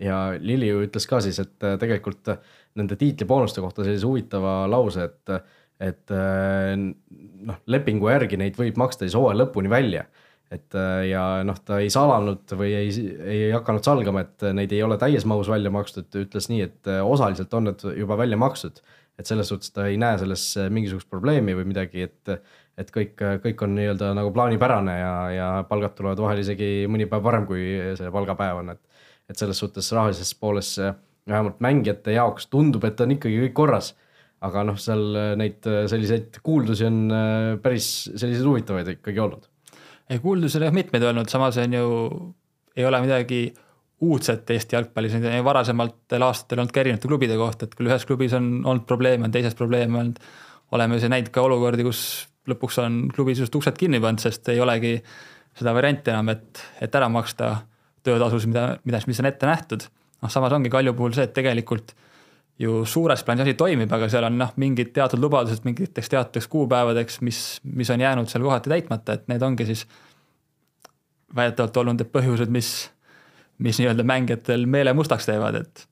ja 0.02 0.18
Lili 0.42 0.72
ju 0.72 0.82
ütles 0.86 1.06
ka 1.10 1.22
siis, 1.26 1.40
et 1.44 1.68
tegelikult 1.82 2.34
nende 2.78 2.98
tiitliboonuste 2.98 3.62
kohta 3.62 3.86
sellise 3.86 4.06
huvitava 4.10 4.60
lause, 4.70 5.06
et, 5.06 5.54
et 5.90 6.16
noh, 6.18 7.62
lepingu 7.70 8.10
järgi 8.10 8.42
neid 8.42 8.58
võib 8.58 8.78
maksta 8.78 9.06
siis 9.06 9.18
hooaja 9.18 9.44
lõpuni 9.44 9.70
välja 9.70 10.06
et 10.54 10.76
ja 11.10 11.24
noh, 11.44 11.58
ta 11.66 11.82
ei 11.84 11.90
salanud 11.92 12.54
või 12.56 12.70
ei, 12.78 12.92
ei 13.28 13.50
hakanud 13.52 13.84
salgama, 13.84 14.24
et 14.24 14.46
neid 14.56 14.72
ei 14.72 14.84
ole 14.86 14.96
täies 15.00 15.26
mahus 15.28 15.50
välja 15.52 15.72
makstud, 15.74 16.08
ütles 16.22 16.48
nii, 16.48 16.62
et 16.64 16.92
osaliselt 17.04 17.52
on 17.58 17.68
need 17.68 17.84
juba 17.98 18.16
välja 18.20 18.40
makstud. 18.40 18.80
et 19.18 19.26
selles 19.26 19.50
suhtes 19.50 19.72
ta 19.74 19.88
ei 19.90 19.98
näe 19.98 20.18
selles 20.22 20.44
mingisugust 20.70 21.10
probleemi 21.10 21.56
või 21.58 21.66
midagi, 21.66 22.06
et, 22.06 22.32
et 22.78 22.92
kõik, 22.94 23.18
kõik 23.44 23.64
on 23.66 23.74
nii-öelda 23.76 24.12
nagu 24.16 24.30
plaanipärane 24.32 25.00
ja, 25.00 25.14
ja 25.34 25.48
palgad 25.70 25.96
tulevad 25.98 26.22
vahel 26.22 26.44
isegi 26.44 26.86
mõni 26.88 27.10
päev 27.10 27.26
varem, 27.26 27.48
kui 27.50 27.66
see 27.98 28.14
palgapäev 28.14 28.62
on, 28.62 28.76
et. 28.78 29.04
et 29.28 29.36
selles 29.36 29.60
suhtes 29.60 29.92
rahalises 29.92 30.32
pooles 30.40 30.78
vähemalt 31.28 31.60
mängijate 31.60 32.16
jaoks 32.16 32.48
tundub, 32.52 32.86
et 32.88 33.02
on 33.04 33.16
ikkagi 33.18 33.42
kõik 33.48 33.58
korras. 33.58 33.96
aga 34.38 34.62
noh, 34.68 34.76
seal 34.78 35.16
neid 35.42 35.66
selliseid 35.90 36.36
kuuldusi 36.46 36.86
on 36.86 36.98
äh, 37.10 37.56
päris 37.58 37.88
selliseid 38.14 38.46
huvitavaid 38.46 38.92
ikkagi 38.92 39.20
olnud. 39.24 39.48
Ei, 40.10 40.20
kuuldusi 40.24 40.60
on 40.64 40.76
mitmeid 40.76 41.04
olnud, 41.04 41.30
samas 41.32 41.58
on 41.62 41.74
ju, 41.74 41.88
ei 42.78 42.86
ole 42.86 43.02
midagi 43.04 43.42
uudset 44.06 44.50
Eesti 44.54 44.78
jalgpallis, 44.78 45.16
neid 45.18 45.26
on 45.32 45.46
varasemalt 45.46 46.16
aastatel 46.20 46.62
olnud 46.62 46.74
ka 46.74 46.84
erinevate 46.84 47.10
klubide 47.10 47.38
kohta, 47.40 47.66
et 47.66 47.74
küll 47.78 47.90
ühes 47.90 48.06
klubis 48.06 48.36
on 48.38 48.52
olnud 48.64 48.86
probleeme, 48.90 49.26
on 49.26 49.34
teises 49.34 49.58
probleeme 49.58 50.00
olnud. 50.00 50.20
oleme 50.72 50.98
ju 51.00 51.10
näinud 51.10 51.32
ka 51.32 51.42
olukordi, 51.42 51.84
kus 51.88 52.28
lõpuks 52.48 52.78
on 52.84 53.00
klubi 53.16 53.34
sisuliselt 53.36 53.56
uksed 53.56 53.78
kinni 53.80 54.00
pannud, 54.04 54.22
sest 54.22 54.50
ei 54.52 54.60
olegi 54.60 54.98
seda 55.58 55.74
varianti 55.74 56.12
enam, 56.12 56.30
et, 56.30 56.62
et 56.82 56.96
ära 56.96 57.08
maksta 57.10 57.54
töötasusid, 58.06 58.52
mida, 58.52 58.66
mida, 58.86 59.02
mis 59.08 59.20
on 59.24 59.30
ette 59.30 59.48
nähtud. 59.50 59.88
noh, 60.22 60.32
samas 60.32 60.54
ongi 60.54 60.70
Kalju 60.70 60.94
puhul 60.98 61.16
see, 61.16 61.26
et 61.28 61.34
tegelikult 61.34 61.96
ju 62.60 62.82
suures 62.90 63.24
plaanis 63.24 63.46
asi 63.46 63.54
toimib, 63.58 63.92
aga 63.94 64.10
seal 64.10 64.26
on 64.28 64.38
noh, 64.40 64.54
mingid 64.62 64.90
teatud 64.96 65.22
lubadused 65.22 65.66
mingiteks 65.68 66.10
teatuteks 66.14 66.48
kuupäevadeks, 66.52 67.20
mis, 67.26 67.42
mis 67.64 67.90
on 67.94 68.02
jäänud 68.02 68.32
seal 68.32 68.46
kohati 68.46 68.72
täitmata, 68.74 69.18
et 69.18 69.28
need 69.32 69.44
ongi 69.46 69.68
siis 69.70 69.86
väidetavalt 71.36 71.78
olnud 71.84 72.02
need 72.02 72.10
põhjused, 72.14 72.50
mis, 72.54 72.72
mis 73.64 73.82
nii-öelda 73.82 74.06
mängijatel 74.08 74.66
meele 74.70 74.96
mustaks 74.98 75.30
teevad, 75.30 75.62
et 75.62 75.86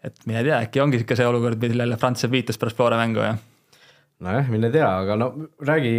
et 0.00 0.22
mine 0.24 0.40
tea, 0.40 0.62
äkki 0.64 0.80
ongi 0.80 0.96
sihuke 0.96 1.16
see 1.18 1.26
olukord, 1.28 1.60
millele 1.60 1.98
Franz 2.00 2.24
viitas 2.32 2.56
pärast 2.58 2.78
Flora 2.78 2.96
mängu 2.96 3.20
ja 3.20 3.34
nojah, 4.24 4.48
mine 4.48 4.70
tea, 4.72 4.88
aga 5.02 5.16
no 5.20 5.28
räägi, 5.68 5.92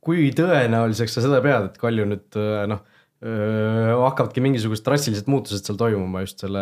kui 0.00 0.28
tõenäoliseks 0.36 1.18
sa 1.18 1.24
seda 1.24 1.42
pead, 1.44 1.72
et 1.72 1.80
Kalju 1.82 2.06
nüüd 2.06 2.38
noh, 2.70 2.84
hakkavadki 3.18 4.42
mingisugused 4.44 4.84
drastilised 4.86 5.26
muutused 5.26 5.66
seal 5.66 5.78
toimuma 5.80 6.20
just 6.22 6.44
selle 6.44 6.60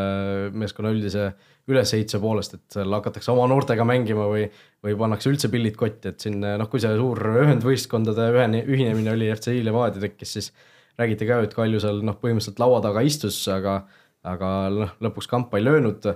meeskonna 0.56 0.92
üldise 0.94 1.26
ülesehituse 1.68 2.20
poolest, 2.22 2.54
et 2.56 2.78
seal 2.78 2.96
hakatakse 2.96 3.28
oma 3.32 3.44
noortega 3.50 3.84
mängima 3.84 4.24
või, 4.30 4.46
või 4.86 4.94
pannakse 4.96 5.28
üldse 5.32 5.50
pillid 5.52 5.76
kotti, 5.76 6.14
et 6.14 6.24
siin 6.24 6.38
noh, 6.40 6.70
kui 6.72 6.80
see 6.80 6.94
suur 6.96 7.20
ühendvõistkondade 7.42 8.30
ühene, 8.32 8.62
ühinemine 8.64 9.12
oli 9.12 9.28
FCI 9.34 9.66
Levadia 9.66 10.00
tekkis, 10.06 10.32
siis 10.38 10.48
räägiti 10.96 11.28
ka, 11.28 11.42
et 11.44 11.56
Kalju 11.58 11.82
seal 11.82 12.00
noh, 12.06 12.16
põhimõtteliselt 12.22 12.62
laua 12.62 12.80
taga 12.84 13.04
istus, 13.04 13.42
aga, 13.52 13.82
aga 14.24 14.52
noh, 14.72 14.96
lõpuks 15.04 15.28
kampa 15.28 15.60
ei 15.60 15.66
löönud 15.66 16.08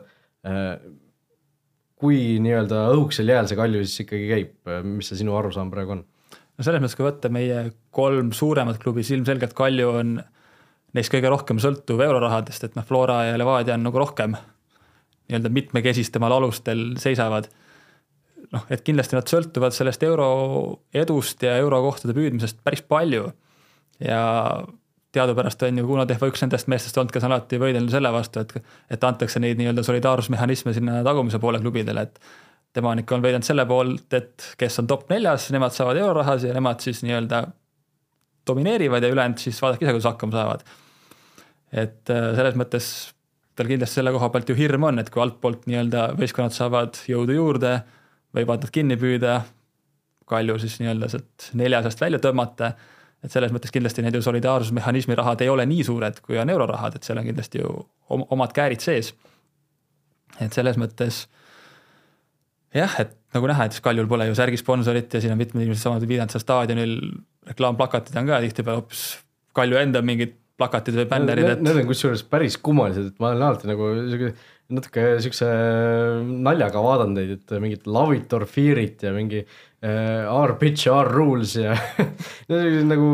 kui 2.01 2.21
nii-öelda 2.41 2.87
õhukesel 2.95 3.29
jääl 3.35 3.49
see 3.51 3.59
Kalju 3.61 3.85
siis 3.85 4.07
ikkagi 4.07 4.31
käib, 4.31 4.55
mis 4.89 5.11
see 5.11 5.21
sinu 5.21 5.37
arusaam 5.37 5.69
praegu 5.73 5.99
on? 5.99 6.07
No 6.61 6.67
selles 6.67 6.83
mõttes, 6.83 6.97
kui 6.99 7.07
võtta 7.07 7.31
meie 7.33 7.71
kolm 7.97 8.35
suuremat 8.37 8.79
klubi, 8.83 9.01
siis 9.01 9.17
ilmselgelt 9.17 9.57
Kalju 9.57 9.93
on 9.97 10.19
neist 10.97 11.13
kõige 11.13 11.31
rohkem 11.33 11.61
sõltuv 11.63 12.03
eurorahadest, 12.05 12.67
et 12.67 12.77
noh, 12.77 12.85
Flora 12.85 13.23
ja 13.31 13.39
Levadia 13.41 13.79
on 13.79 13.87
nagu 13.87 14.03
rohkem 14.03 14.35
nii-öelda 15.31 15.53
mitmekesistemal 15.55 16.35
alustel 16.37 16.99
seisavad. 17.01 17.49
noh, 18.51 18.67
et 18.69 18.83
kindlasti 18.83 19.17
nad 19.17 19.31
sõltuvad 19.31 19.73
sellest 19.73 20.03
euro 20.03 20.29
edust 20.93 21.43
ja 21.47 21.55
eurokohtade 21.63 22.17
püüdmisest 22.17 22.61
päris 22.65 22.83
palju. 22.83 23.33
ja 24.01 24.21
teadupärast 25.13 25.63
on 25.63 25.79
ju 25.79 25.87
Kuno 25.87 26.05
Tehva 26.07 26.29
üks 26.29 26.45
nendest 26.45 26.69
meestest 26.69 26.99
olnud, 26.99 27.13
kes 27.15 27.25
on 27.25 27.33
alati 27.33 27.59
võidelnud 27.59 27.91
selle 27.91 28.13
vastu, 28.13 28.45
et, 28.45 28.53
et 28.91 29.05
antakse 29.05 29.41
neid 29.41 29.59
nii-öelda 29.59 29.83
solidaarsusmehhanisme 29.87 30.75
sinna 30.77 31.01
tagumise 31.07 31.41
poole 31.43 31.59
klubidele, 31.63 32.03
et 32.07 32.21
tema 32.73 32.93
on 32.93 33.03
ikka 33.03 33.15
olnud 33.15 33.27
veidanud 33.27 33.47
selle 33.47 33.65
poolt, 33.67 34.13
et 34.15 34.51
kes 34.59 34.79
on 34.83 34.89
top 34.91 35.09
neljas, 35.11 35.49
nemad 35.55 35.75
saavad 35.75 35.99
eurorahasid 35.99 36.53
ja 36.53 36.57
nemad 36.57 36.83
siis 36.85 37.03
nii-öelda 37.07 37.45
domineerivad 38.47 39.03
ja 39.03 39.11
ülejäänud 39.13 39.43
siis 39.43 39.63
vaadake 39.63 39.85
ise, 39.85 39.95
kuidas 39.95 40.11
hakkama 40.11 40.37
saavad. 40.37 40.67
et 41.73 42.11
äh, 42.11 42.31
selles 42.35 42.57
mõttes 42.59 42.87
tal 43.55 43.69
kindlasti 43.71 44.01
selle 44.01 44.13
koha 44.15 44.31
pealt 44.33 44.49
ju 44.51 44.57
hirm 44.59 44.87
on, 44.89 44.99
et 44.99 45.11
kui 45.13 45.23
altpoolt 45.23 45.67
nii-öelda 45.71 46.11
võistkonnad 46.19 46.55
saavad 46.55 46.99
jõudu 47.11 47.37
juurde, 47.37 47.75
võivad 48.37 48.65
nad 48.65 48.75
kinni 48.75 48.99
püüda, 49.01 49.41
Kalju 50.31 50.61
siis 50.63 50.77
nii-öelda 50.79 51.09
sealt 51.11 51.49
neljasest 51.59 52.01
välja 52.01 52.21
tõmmata, 52.23 52.69
et 53.25 53.33
selles 53.35 53.51
mõttes 53.51 53.73
kindlasti 53.75 54.05
need 54.05 54.15
ju 54.15 54.23
solidaarsusmehhanismi 54.23 55.17
rahad 55.19 55.43
ei 55.43 55.51
ole 55.51 55.67
nii 55.67 55.83
suured, 55.89 56.21
kui 56.23 56.39
on 56.39 56.53
eurorahad, 56.55 56.95
et 56.97 57.07
seal 57.07 57.19
on 57.19 57.27
kindlasti 57.27 57.59
ju 57.59 57.73
omad 58.09 58.55
käärid 58.55 58.81
sees. 58.85 59.11
et 60.41 60.55
selles 60.55 60.79
mõttes 60.79 61.25
jah, 62.75 62.95
et 63.03 63.17
nagu 63.35 63.51
näha, 63.51 63.67
et 63.67 63.81
Kaljul 63.85 64.09
pole 64.11 64.29
ju 64.29 64.37
särgisponsorit 64.39 65.15
ja 65.15 65.23
siin 65.23 65.35
on 65.35 65.41
mitmed 65.41 65.65
inimesed 65.65 65.83
samamoodi 65.83 66.21
seal 66.21 66.45
staadionil, 66.45 66.95
reklaamplakatid 67.51 68.19
on 68.21 68.31
ka 68.31 68.41
tihtipeale 68.45 68.83
hoopis 68.83 69.05
Kalju 69.57 69.81
enda 69.81 70.03
mingid 70.07 70.37
plakatid 70.61 71.01
või 71.01 71.09
bännerid, 71.11 71.51
et. 71.57 71.65
Need 71.65 71.83
on 71.83 71.91
kusjuures 71.91 72.25
päris 72.29 72.61
kummalised, 72.61 73.13
et 73.13 73.23
ma 73.23 73.33
olen 73.33 73.49
alati 73.49 73.71
nagu 73.71 73.93
sihuke 74.05 74.35
natuke 74.71 75.05
siukse 75.23 75.49
naljaga 76.47 76.83
vaadanud 76.85 77.19
neid, 77.19 77.33
et 77.39 77.55
mingit 77.63 77.89
love 77.91 78.15
it 78.15 78.33
or 78.37 78.47
fear 78.47 78.79
it 78.79 79.03
ja 79.03 79.13
mingi 79.15 79.41
uh, 79.43 80.31
our 80.31 80.55
pitch, 80.61 80.87
our 80.91 81.11
rules 81.11 81.57
ja 81.59 81.75
nagu 82.93 83.11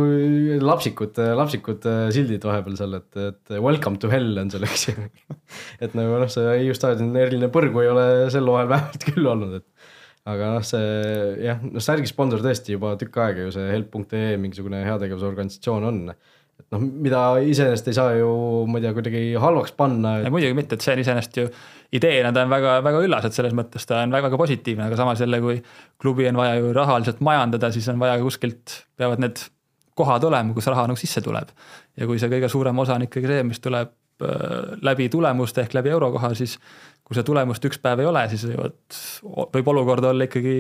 lapsikud, 0.60 1.16
lapsikud 1.40 1.88
sildid 2.14 2.44
vahepeal 2.46 2.76
seal, 2.78 2.98
et, 3.00 3.20
et 3.30 3.56
welcome 3.64 4.00
to 4.02 4.12
hell 4.12 4.36
on 4.42 4.52
seal, 4.52 4.66
eks 4.68 4.88
ju. 4.90 5.08
et 5.84 5.96
nagu 5.96 6.20
noh, 6.20 6.30
see 6.32 6.58
Hiiu 6.60 6.76
staadioni 6.76 7.24
eriline 7.24 7.50
põrgu 7.52 7.84
ei 7.84 7.92
ole 7.92 8.06
sel 8.32 8.48
hooajal 8.50 8.72
vähemalt 8.74 9.08
küll 9.08 9.32
olnud, 9.32 9.60
et 9.62 9.92
aga 10.28 10.56
noh, 10.58 10.64
see 10.66 10.86
jah, 11.46 11.60
noh 11.62 11.82
särgisponsor 11.82 12.44
tõesti 12.44 12.76
juba 12.76 12.96
tükk 13.00 13.20
aega 13.22 13.46
ju 13.46 13.56
see 13.56 13.68
help.ee 13.70 14.34
mingisugune 14.42 14.84
heategevusorganisatsioon 14.88 15.88
on 15.88 16.02
et 16.60 16.66
noh, 16.72 16.82
mida 16.82 17.22
iseenesest 17.44 17.90
ei 17.90 17.96
saa 17.96 18.14
ju, 18.16 18.28
ma 18.70 18.80
ei 18.80 18.86
tea, 18.86 18.92
kuidagi 18.96 19.24
halvaks 19.40 19.74
panna 19.76 20.16
et.... 20.20 20.30
muidugi 20.32 20.56
mitte, 20.56 20.78
et 20.78 20.84
see 20.84 20.94
on 20.96 21.02
iseenesest 21.02 21.40
ju 21.40 21.44
ideena 21.96 22.32
ta 22.34 22.46
on 22.46 22.52
väga, 22.52 22.78
väga 22.86 23.02
üllas, 23.06 23.26
et 23.28 23.36
selles 23.36 23.54
mõttes 23.56 23.86
ta 23.88 24.00
on 24.04 24.14
väga-väga 24.14 24.40
positiivne, 24.40 24.86
aga 24.88 24.98
samas 24.98 25.20
jälle, 25.22 25.40
kui 25.44 25.60
klubi 26.02 26.26
on 26.30 26.40
vaja 26.40 26.56
ju 26.58 26.72
rahaliselt 26.76 27.20
majandada, 27.24 27.70
siis 27.74 27.86
on 27.92 28.00
vaja 28.02 28.16
kuskilt, 28.22 28.80
peavad 28.98 29.22
need 29.22 29.44
kohad 29.96 30.24
olema, 30.28 30.56
kus 30.56 30.68
raha 30.72 30.88
nagu 30.90 31.00
sisse 31.00 31.22
tuleb. 31.24 31.52
ja 31.96 32.08
kui 32.08 32.18
see 32.20 32.32
kõige 32.32 32.50
suurem 32.52 32.82
osa 32.82 32.96
on 32.98 33.06
ikkagi 33.06 33.30
see, 33.30 33.44
mis 33.48 33.62
tuleb 33.64 33.92
äh, 34.24 34.72
läbi 34.84 35.08
tulemuste 35.12 35.64
ehk 35.64 35.76
läbi 35.78 35.92
eurokoha, 35.94 36.34
siis 36.36 36.58
kui 37.04 37.14
seda 37.14 37.28
tulemust 37.28 37.64
üks 37.68 37.78
päev 37.82 38.02
ei 38.02 38.10
ole, 38.10 38.26
siis 38.32 38.48
võivad, 38.50 38.80
võib 39.54 39.70
olukord 39.72 40.10
olla 40.10 40.26
ikkagi 40.26 40.58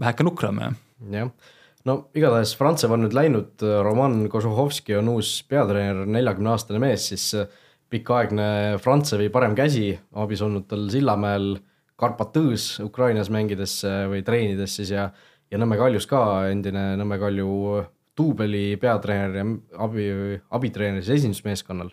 väheke 0.00 0.26
nukram, 0.26 0.60
jah. 0.64 0.76
jah 1.14 1.54
no 1.86 1.98
igatahes 2.16 2.54
Frantsev 2.58 2.92
on 2.94 3.04
nüüd 3.04 3.14
läinud, 3.16 3.62
Roman 3.84 4.24
Kožuhovski 4.32 4.96
on 4.98 5.12
uus 5.14 5.38
peatreener, 5.48 6.06
neljakümne 6.08 6.52
aastane 6.54 6.80
mees, 6.82 7.08
siis 7.12 7.26
äh, 7.38 7.50
pikaaegne 7.92 8.78
Frantsevi 8.82 9.28
parem 9.32 9.54
käsi, 9.58 9.92
abis 10.18 10.42
olnud 10.44 10.68
tal 10.70 10.88
Sillamäel 10.92 11.56
Karpatõõs 11.98 12.78
Ukrainas 12.84 13.30
mängides 13.34 13.80
äh, 13.86 14.04
või 14.10 14.24
treenides 14.26 14.78
siis 14.80 14.92
ja, 14.94 15.08
ja 15.50 15.60
Nõmme 15.60 15.78
Kaljus 15.80 16.08
ka 16.10 16.22
endine 16.50 16.90
Nõmme 16.98 17.20
Kalju 17.20 17.48
duubeli 18.18 18.74
peatreener 18.82 19.38
ja 19.38 19.46
abi, 19.84 20.10
abitreener 20.58 21.04
siis 21.04 21.22
esindusmeeskonnal. 21.22 21.92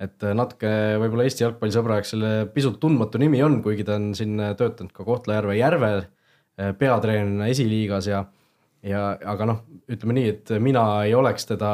et 0.00 0.22
äh, 0.22 0.36
natuke 0.36 0.70
võib-olla 1.00 1.24
Eesti 1.24 1.46
jalgpallisõbra 1.46 2.00
jaoks 2.00 2.12
selle 2.12 2.32
pisut 2.52 2.80
tundmatu 2.80 3.18
nimi 3.18 3.42
on, 3.42 3.62
kuigi 3.64 3.84
ta 3.84 3.96
on 3.96 4.12
siin 4.14 4.36
töötanud 4.36 4.92
ka 4.92 5.04
Kohtla-Järve 5.04 5.56
Järve 5.56 5.92
peatreenerina 6.56 7.50
esiliigas 7.52 8.06
ja 8.08 8.22
ja, 8.86 9.02
aga 9.34 9.48
noh, 9.50 9.60
ütleme 9.90 10.16
nii, 10.16 10.32
et 10.32 10.54
mina 10.62 10.82
ei 11.06 11.14
oleks 11.18 11.48
teda 11.48 11.68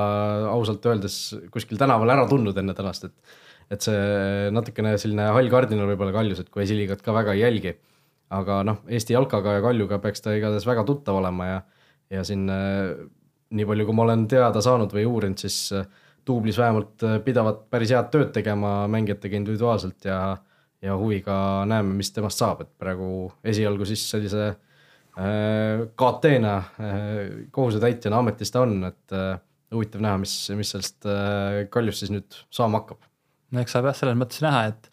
ausalt 0.53 0.85
öeldes 0.89 1.17
kuskil 1.53 1.81
tänaval 1.81 2.13
ära 2.15 2.27
tundnud 2.31 2.59
enne 2.59 2.77
tänast, 2.79 3.09
et 3.09 3.39
et 3.73 3.81
see 3.81 4.51
natukene 4.53 4.99
selline 5.01 5.31
hall 5.33 5.49
kardinal 5.49 5.89
võib-olla 5.89 6.13
Kaljus, 6.13 6.43
et 6.43 6.51
kui 6.53 6.61
esiliigat 6.67 7.01
ka 7.05 7.15
väga 7.17 7.33
ei 7.33 7.41
jälgi. 7.41 7.73
aga 8.33 8.63
noh, 8.65 8.79
Eesti 8.89 9.13
jalkaga 9.13 9.59
ja 9.59 9.63
Kaljuga 9.65 9.99
peaks 10.01 10.25
ta 10.25 10.33
igatahes 10.37 10.67
väga 10.69 10.85
tuttav 10.89 11.19
olema 11.21 11.47
ja, 11.47 11.59
ja 12.11 12.25
siin 12.25 12.47
nii 12.49 13.67
palju, 13.69 13.87
kui 13.87 13.97
ma 13.97 14.07
olen 14.07 14.27
teada 14.29 14.61
saanud 14.65 14.93
või 14.93 15.05
uurinud, 15.09 15.41
siis 15.41 15.73
duublis 16.27 16.59
vähemalt 16.59 17.05
pidavat 17.25 17.67
päris 17.71 17.93
head 17.93 18.09
tööd 18.13 18.33
tegema 18.33 18.87
mängijatega 18.93 19.37
individuaalselt 19.37 20.09
ja, 20.09 20.19
ja 20.83 20.97
huviga 20.97 21.37
näeme, 21.69 21.97
mis 21.99 22.13
temast 22.13 22.41
saab, 22.41 22.65
et 22.65 22.73
praegu 22.79 23.31
esialgu 23.45 23.89
siis 23.89 24.05
sellise 24.15 24.53
KT-na, 25.13 26.57
äh, 26.57 27.07
kohusetäitjana 27.53 28.23
ametis 28.23 28.53
ta 28.53 28.63
on, 28.65 28.79
et 28.89 29.13
äh, 29.17 29.35
huvitav 29.75 30.01
näha, 30.05 30.21
mis, 30.21 30.35
mis 30.57 30.71
sellest 30.73 31.05
Kaljust 31.73 32.05
siis 32.05 32.13
nüüd 32.13 32.37
saama 32.53 32.81
hakkab. 32.81 33.01
no 33.53 33.61
eks 33.61 33.75
saab 33.77 33.89
jah, 33.91 33.97
selles 33.97 34.17
mõttes 34.21 34.41
näha, 34.45 34.67
et 34.73 34.89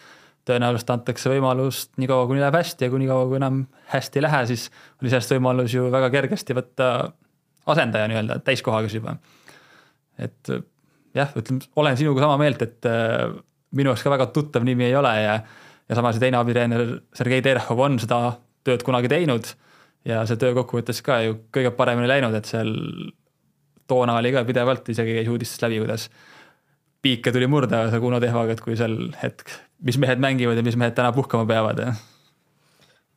tõenäoliselt 0.48 0.92
antakse 0.92 1.32
võimalust 1.32 1.94
nii 2.00 2.10
kaua, 2.10 2.28
kuni 2.28 2.44
läheb 2.44 2.58
hästi 2.58 2.88
ja 2.88 2.92
kuni 2.92 3.08
kaua, 3.08 3.28
kui 3.30 3.40
enam 3.40 3.62
hästi 3.94 4.20
ei 4.20 4.26
lähe, 4.26 4.42
siis 4.50 4.68
on 5.00 5.08
iseenesest 5.08 5.36
võimalus 5.36 5.76
ju 5.76 5.88
väga 5.94 6.10
kergesti 6.16 6.58
võtta 6.58 6.90
asendaja 7.70 8.10
nii-öelda 8.12 8.40
täiskohaga 8.48 8.90
siis 8.90 9.00
juba. 9.00 9.16
et 10.20 10.52
jah, 11.16 11.32
ütleme, 11.40 11.64
olen 11.80 12.00
sinuga 12.00 12.26
sama 12.26 12.40
meelt, 12.42 12.64
et 12.66 12.92
minu 13.76 13.92
jaoks 13.92 14.04
ka 14.04 14.14
väga 14.16 14.30
tuttav 14.36 14.68
nimi 14.68 14.88
ei 14.88 14.96
ole 15.00 15.14
ja, 15.22 15.40
ja 15.88 16.00
samas 16.00 16.20
teine 16.20 16.40
abitreener 16.40 16.86
Sergei 17.16 17.44
Terhov 17.46 17.84
on 17.86 18.00
seda 18.02 18.22
tööd 18.68 18.84
kunagi 18.88 19.12
teinud 19.12 19.52
ja 20.08 20.22
see 20.28 20.40
töö 20.40 20.56
kokkuvõttes 20.58 21.02
ka 21.06 21.20
ju 21.26 21.38
kõige 21.56 21.72
paremini 21.76 22.10
läinud, 22.10 22.36
et 22.38 22.50
seal 22.50 22.72
toona 23.90 24.20
oli 24.20 24.32
ka 24.36 24.44
pidevalt, 24.48 24.92
isegi 24.94 25.18
käis 25.18 25.32
uudistest 25.32 25.66
läbi, 25.66 25.80
kuidas 25.84 26.08
piike 27.04 27.34
tuli 27.36 27.48
murda 27.50 27.86
Kuno 28.00 28.20
Tehvaga, 28.22 28.56
et 28.56 28.64
kui 28.64 28.78
seal 28.80 28.96
hetk, 29.22 29.52
mis 29.86 29.98
mehed 30.02 30.22
mängivad 30.22 30.60
ja 30.60 30.66
mis 30.66 30.78
mehed 30.80 30.96
täna 30.98 31.12
puhkama 31.16 31.48
peavad 31.50 31.84
ja. 31.84 31.90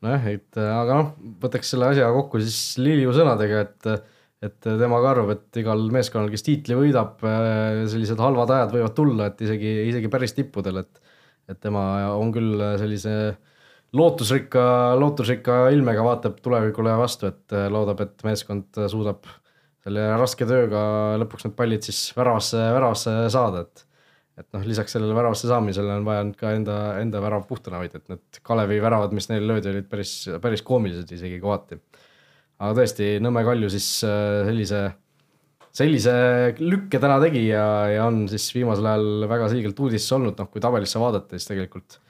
nojah, 0.04 0.26
et 0.32 0.58
aga 0.62 0.98
noh, 0.98 1.12
võtaks 1.42 1.74
selle 1.74 1.92
asja 1.92 2.10
kokku 2.14 2.42
siis 2.42 2.78
Liliu 2.82 3.14
sõnadega, 3.16 3.66
et 3.66 3.94
et 4.42 4.58
tema 4.66 4.98
ka 4.98 5.10
arvab, 5.12 5.28
et 5.36 5.58
igal 5.60 5.84
meeskonnal, 5.94 6.26
kes 6.32 6.42
tiitli 6.42 6.74
võidab, 6.74 7.20
sellised 7.86 8.18
halvad 8.18 8.50
ajad 8.50 8.72
võivad 8.74 8.94
tulla, 8.96 9.28
et 9.30 9.44
isegi, 9.46 9.70
isegi 9.86 10.10
päris 10.10 10.34
tippudel, 10.34 10.82
et 10.82 11.10
et 11.50 11.58
tema 11.62 11.82
on 12.16 12.30
küll 12.34 12.58
sellise 12.78 13.12
äh, 13.28 13.51
lootusrikka, 13.96 14.64
lootusrikka 15.00 15.62
ilmega 15.74 16.04
vaatab 16.06 16.40
tulevikule 16.44 16.96
vastu, 16.98 17.30
et 17.32 17.56
äh, 17.56 17.68
loodab, 17.72 18.00
et 18.04 18.26
meeskond 18.26 18.82
suudab 18.88 19.28
selle 19.82 20.04
raske 20.18 20.46
tööga 20.46 20.82
lõpuks 21.22 21.48
need 21.48 21.56
pallid 21.58 21.86
siis 21.86 22.04
väravasse, 22.16 22.60
väravasse 22.76 23.16
saada, 23.34 23.66
et 23.66 23.88
et 24.40 24.48
noh, 24.56 24.62
lisaks 24.64 24.94
sellele 24.96 25.12
väravasse 25.16 25.48
saamisele 25.48 25.98
on 25.98 26.06
vaja 26.06 26.22
nüüd 26.24 26.38
ka 26.40 26.54
enda, 26.56 26.76
enda 27.02 27.20
värav 27.20 27.44
puhtana 27.48 27.82
hoida, 27.82 28.00
et 28.00 28.14
need 28.14 28.40
Kalevi 28.46 28.78
väravad, 28.82 29.12
mis 29.16 29.28
neil 29.28 29.44
löödi, 29.48 29.68
olid 29.74 29.90
päris, 29.90 30.14
päris 30.42 30.64
koomilised 30.66 31.10
isegi 31.12 31.36
kohati. 31.42 31.78
aga 32.62 32.72
tõesti, 32.78 33.16
Nõmme 33.22 33.44
Kalju 33.44 33.68
siis 33.72 33.88
äh, 34.08 34.40
sellise, 34.48 34.80
sellise 35.76 36.14
lükke 36.62 37.00
täna 37.02 37.18
tegi 37.22 37.44
ja, 37.50 37.66
ja 37.92 38.06
on 38.08 38.24
siis 38.32 38.48
viimasel 38.56 38.88
ajal 38.88 39.28
väga 39.28 39.50
selgelt 39.52 39.84
uudistes 39.84 40.16
olnud, 40.16 40.38
noh 40.38 40.48
kui 40.48 40.64
tabelisse 40.64 41.02
vaadata, 41.02 41.36
siis 41.36 41.50
tegelikult 41.50 42.00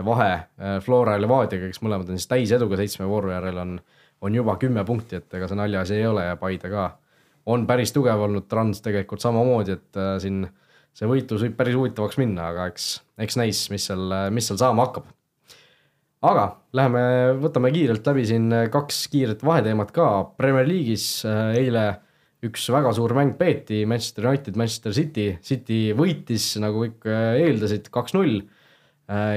vahe 0.00 0.32
äh, 0.32 0.80
Flora 0.80 1.16
ja 1.16 1.22
Levadiaga, 1.22 1.68
kes 1.68 1.82
mõlemad 1.84 2.08
on 2.08 2.18
siis 2.20 2.30
täiseduga 2.30 2.78
seitsme 2.80 3.06
vooru 3.08 3.32
järel, 3.34 3.58
on, 3.60 3.76
on 4.24 4.34
juba 4.38 4.56
kümme 4.60 4.84
punkti, 4.88 5.20
et 5.20 5.36
ega 5.36 5.48
see 5.50 5.58
naljaasi 5.58 5.98
ei 5.98 6.06
ole 6.08 6.26
ja 6.30 6.38
Paide 6.40 6.70
ka. 6.72 6.88
On 7.52 7.66
päris 7.66 7.92
tugev 7.92 8.22
olnud, 8.22 8.46
Trans 8.48 8.80
tegelikult 8.84 9.22
samamoodi, 9.24 9.76
et 9.76 9.98
äh, 10.00 10.14
siin 10.22 10.46
see 10.96 11.08
võitlus 11.08 11.44
võib 11.44 11.56
päris 11.58 11.76
huvitavaks 11.76 12.20
minna, 12.20 12.52
aga 12.52 12.68
eks, 12.72 12.94
eks 13.24 13.36
näis, 13.40 13.66
mis 13.72 13.88
seal, 13.88 14.06
mis 14.32 14.48
seal 14.48 14.60
saama 14.60 14.86
hakkab. 14.86 15.10
aga 16.22 16.46
läheme, 16.72 17.02
võtame 17.42 17.72
kiirelt 17.74 18.06
läbi 18.06 18.24
siin 18.28 18.48
kaks 18.72 19.06
kiiret 19.12 19.44
vaheteemat 19.44 19.92
ka, 19.92 20.08
Premier 20.38 20.68
League'is 20.68 21.26
äh, 21.28 21.58
eile 21.60 21.86
üks 22.42 22.64
väga 22.74 22.90
suur 22.96 23.12
mäng 23.14 23.36
peeti, 23.38 23.84
Manchester 23.86 24.26
United, 24.26 24.56
Manchester 24.58 24.94
City, 24.96 25.28
City 25.44 25.92
võitis, 25.94 26.48
nagu 26.62 26.86
kõik 26.86 27.06
eeldasid, 27.06 27.86
kaks-null 27.94 28.40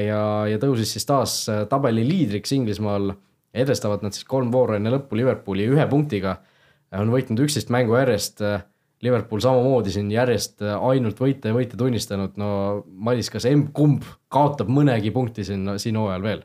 ja, 0.06 0.22
ja 0.50 0.60
tõusis 0.62 0.96
siis 0.96 1.08
taas 1.08 1.38
äh, 1.52 1.64
tabeli 1.72 2.06
liidriks 2.08 2.54
Inglismaal. 2.56 3.14
edestavad 3.56 4.02
nad 4.04 4.14
siis 4.14 4.28
kolm 4.28 4.52
vooru 4.52 4.76
enne 4.76 4.92
lõppu 4.92 5.16
Liverpooli 5.16 5.68
ühe 5.72 5.86
punktiga. 5.88 6.38
on 6.92 7.12
võitnud 7.12 7.40
üksteist 7.46 7.70
mängu 7.70 7.96
järjest. 7.98 8.42
Liverpool 9.04 9.40
samamoodi 9.44 9.92
siin 9.92 10.12
järjest 10.12 10.62
ainult 10.62 11.20
võite 11.20 11.52
ja 11.52 11.54
võite 11.54 11.78
tunnistanud, 11.78 12.38
no 12.40 12.84
Madis, 12.88 13.30
kas 13.30 13.46
emb-kumb 13.46 14.04
kaotab 14.32 14.72
mõnegi 14.72 15.12
punkti 15.12 15.44
siin, 15.44 15.76
siin 15.78 15.98
hooajal 16.00 16.24
veel? 16.24 16.44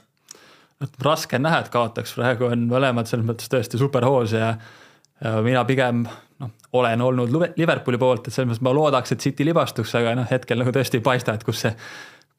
raske 1.04 1.36
on 1.36 1.44
näha, 1.44 1.60
et 1.60 1.68
kaotaks, 1.68 2.14
praegu 2.16 2.48
on 2.48 2.66
mõlemad 2.68 3.08
selles 3.08 3.26
mõttes 3.28 3.50
tõesti 3.52 3.78
superhoos 3.78 4.32
ja 4.32 4.54
mina 5.44 5.64
pigem 5.68 6.06
noh, 6.40 6.52
olen 6.72 7.02
olnud 7.04 7.34
Liverpooli 7.56 8.00
poolt, 8.00 8.28
et 8.28 8.34
selles 8.34 8.50
mõttes 8.50 8.64
ma 8.64 8.72
loodaks, 8.74 9.12
et 9.12 9.24
City 9.24 9.46
libastuks, 9.46 9.92
aga 9.98 10.14
noh, 10.18 10.28
hetkel 10.30 10.60
nagu 10.60 10.72
tõesti 10.74 11.00
ei 11.00 11.04
paista, 11.04 11.34
et 11.36 11.44
kus 11.46 11.64
see, 11.66 11.72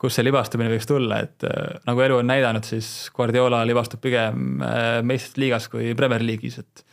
kus 0.02 0.18
see 0.18 0.26
libastumine 0.26 0.72
võiks 0.72 0.88
tulla, 0.90 1.20
et 1.26 1.46
äh, 1.46 1.76
nagu 1.86 2.02
elu 2.02 2.22
on 2.22 2.30
näidanud, 2.32 2.66
siis 2.66 2.88
Guardiola 3.16 3.62
libastub 3.68 4.02
pigem 4.02 4.64
äh, 4.66 5.02
meistrite 5.06 5.44
liigas 5.44 5.68
kui 5.72 5.94
Premier 5.98 6.26
League'is, 6.26 6.62
et 6.62 6.88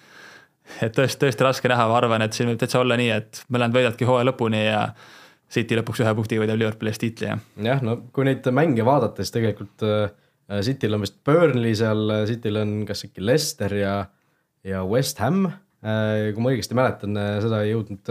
et 0.84 0.92
tõesti, 0.92 1.22
tõesti 1.22 1.46
raske 1.46 1.68
näha, 1.70 1.86
ma 1.88 1.94
arvan, 1.96 2.20
et 2.20 2.36
siin 2.36 2.50
võib 2.50 2.58
täitsa 2.60 2.82
olla 2.82 2.98
nii, 3.00 3.08
et 3.14 3.38
mõlemad 3.48 3.78
võidavadki 3.78 4.04
hooaja 4.04 4.26
lõpuni 4.28 4.66
ja 4.66 4.82
City 5.48 5.78
lõpuks 5.78 6.02
ühe 6.04 6.10
punktiga 6.12 6.42
võidab 6.42 6.58
Liverpooli 6.60 6.92
eest 6.92 7.00
tiitli 7.00 7.30
ja. 7.30 7.38
jah, 7.64 7.80
no 7.80 7.94
kui 8.12 8.28
neid 8.28 8.44
mänge 8.52 8.84
vaadata, 8.84 9.24
siis 9.24 9.32
tegelikult 9.38 9.86
äh, 9.88 10.10
Cityl 10.64 10.98
on 10.98 11.06
vist 11.06 11.16
Burnley 11.24 11.72
seal, 11.76 12.12
Cityl 12.28 12.60
on 12.60 12.74
kas 12.88 13.06
äkki 13.08 13.24
Leicester 13.24 13.72
ja, 13.80 13.94
ja 14.68 14.84
West 14.84 15.24
Ham 15.24 15.46
kui 15.78 16.42
ma 16.42 16.50
õigesti 16.50 16.74
mäletan, 16.74 17.14
seda 17.38 17.60
ei 17.62 17.68
jõudnud 17.70 18.08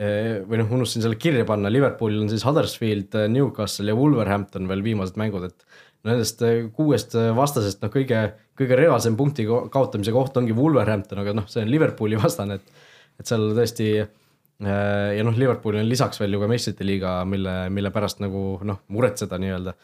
või 0.00 0.56
noh, 0.56 0.70
unustasin 0.78 1.04
selle 1.04 1.18
kirja 1.20 1.44
panna, 1.44 1.68
Liverpoolil 1.68 2.22
on 2.22 2.30
siis 2.32 2.44
Huddersfield, 2.46 3.16
Newcastle 3.28 3.92
ja 3.92 3.96
Wolverhampton 3.98 4.68
veel 4.70 4.84
viimased 4.86 5.18
mängud, 5.20 5.44
et 5.50 5.66
nendest 6.08 6.40
kuuest 6.72 7.16
vastasest 7.36 7.82
noh, 7.84 7.92
kõige, 7.92 8.22
kõige 8.56 8.78
reaalsem 8.80 9.18
punkti 9.18 9.44
kaotamise 9.44 10.14
koht 10.14 10.38
ongi 10.40 10.56
Wolverhampton, 10.56 11.20
aga 11.20 11.34
noh, 11.36 11.50
see 11.52 11.66
on 11.66 11.72
Liverpooli 11.74 12.20
vastane, 12.24 12.56
et 12.60 12.80
et 13.20 13.28
seal 13.28 13.50
tõesti 13.56 13.90
ja 14.00 15.24
noh, 15.24 15.36
Liverpoolil 15.36 15.82
on 15.82 15.88
lisaks 15.88 16.20
veel 16.20 16.36
ju 16.36 16.42
ka 16.42 16.48
meistrite 16.50 16.86
liiga, 16.86 17.18
mille, 17.28 17.54
mille 17.72 17.92
pärast 17.94 18.20
nagu 18.24 18.58
noh, 18.66 18.82
muretseda 18.92 19.38
nii-öelda. 19.40 19.74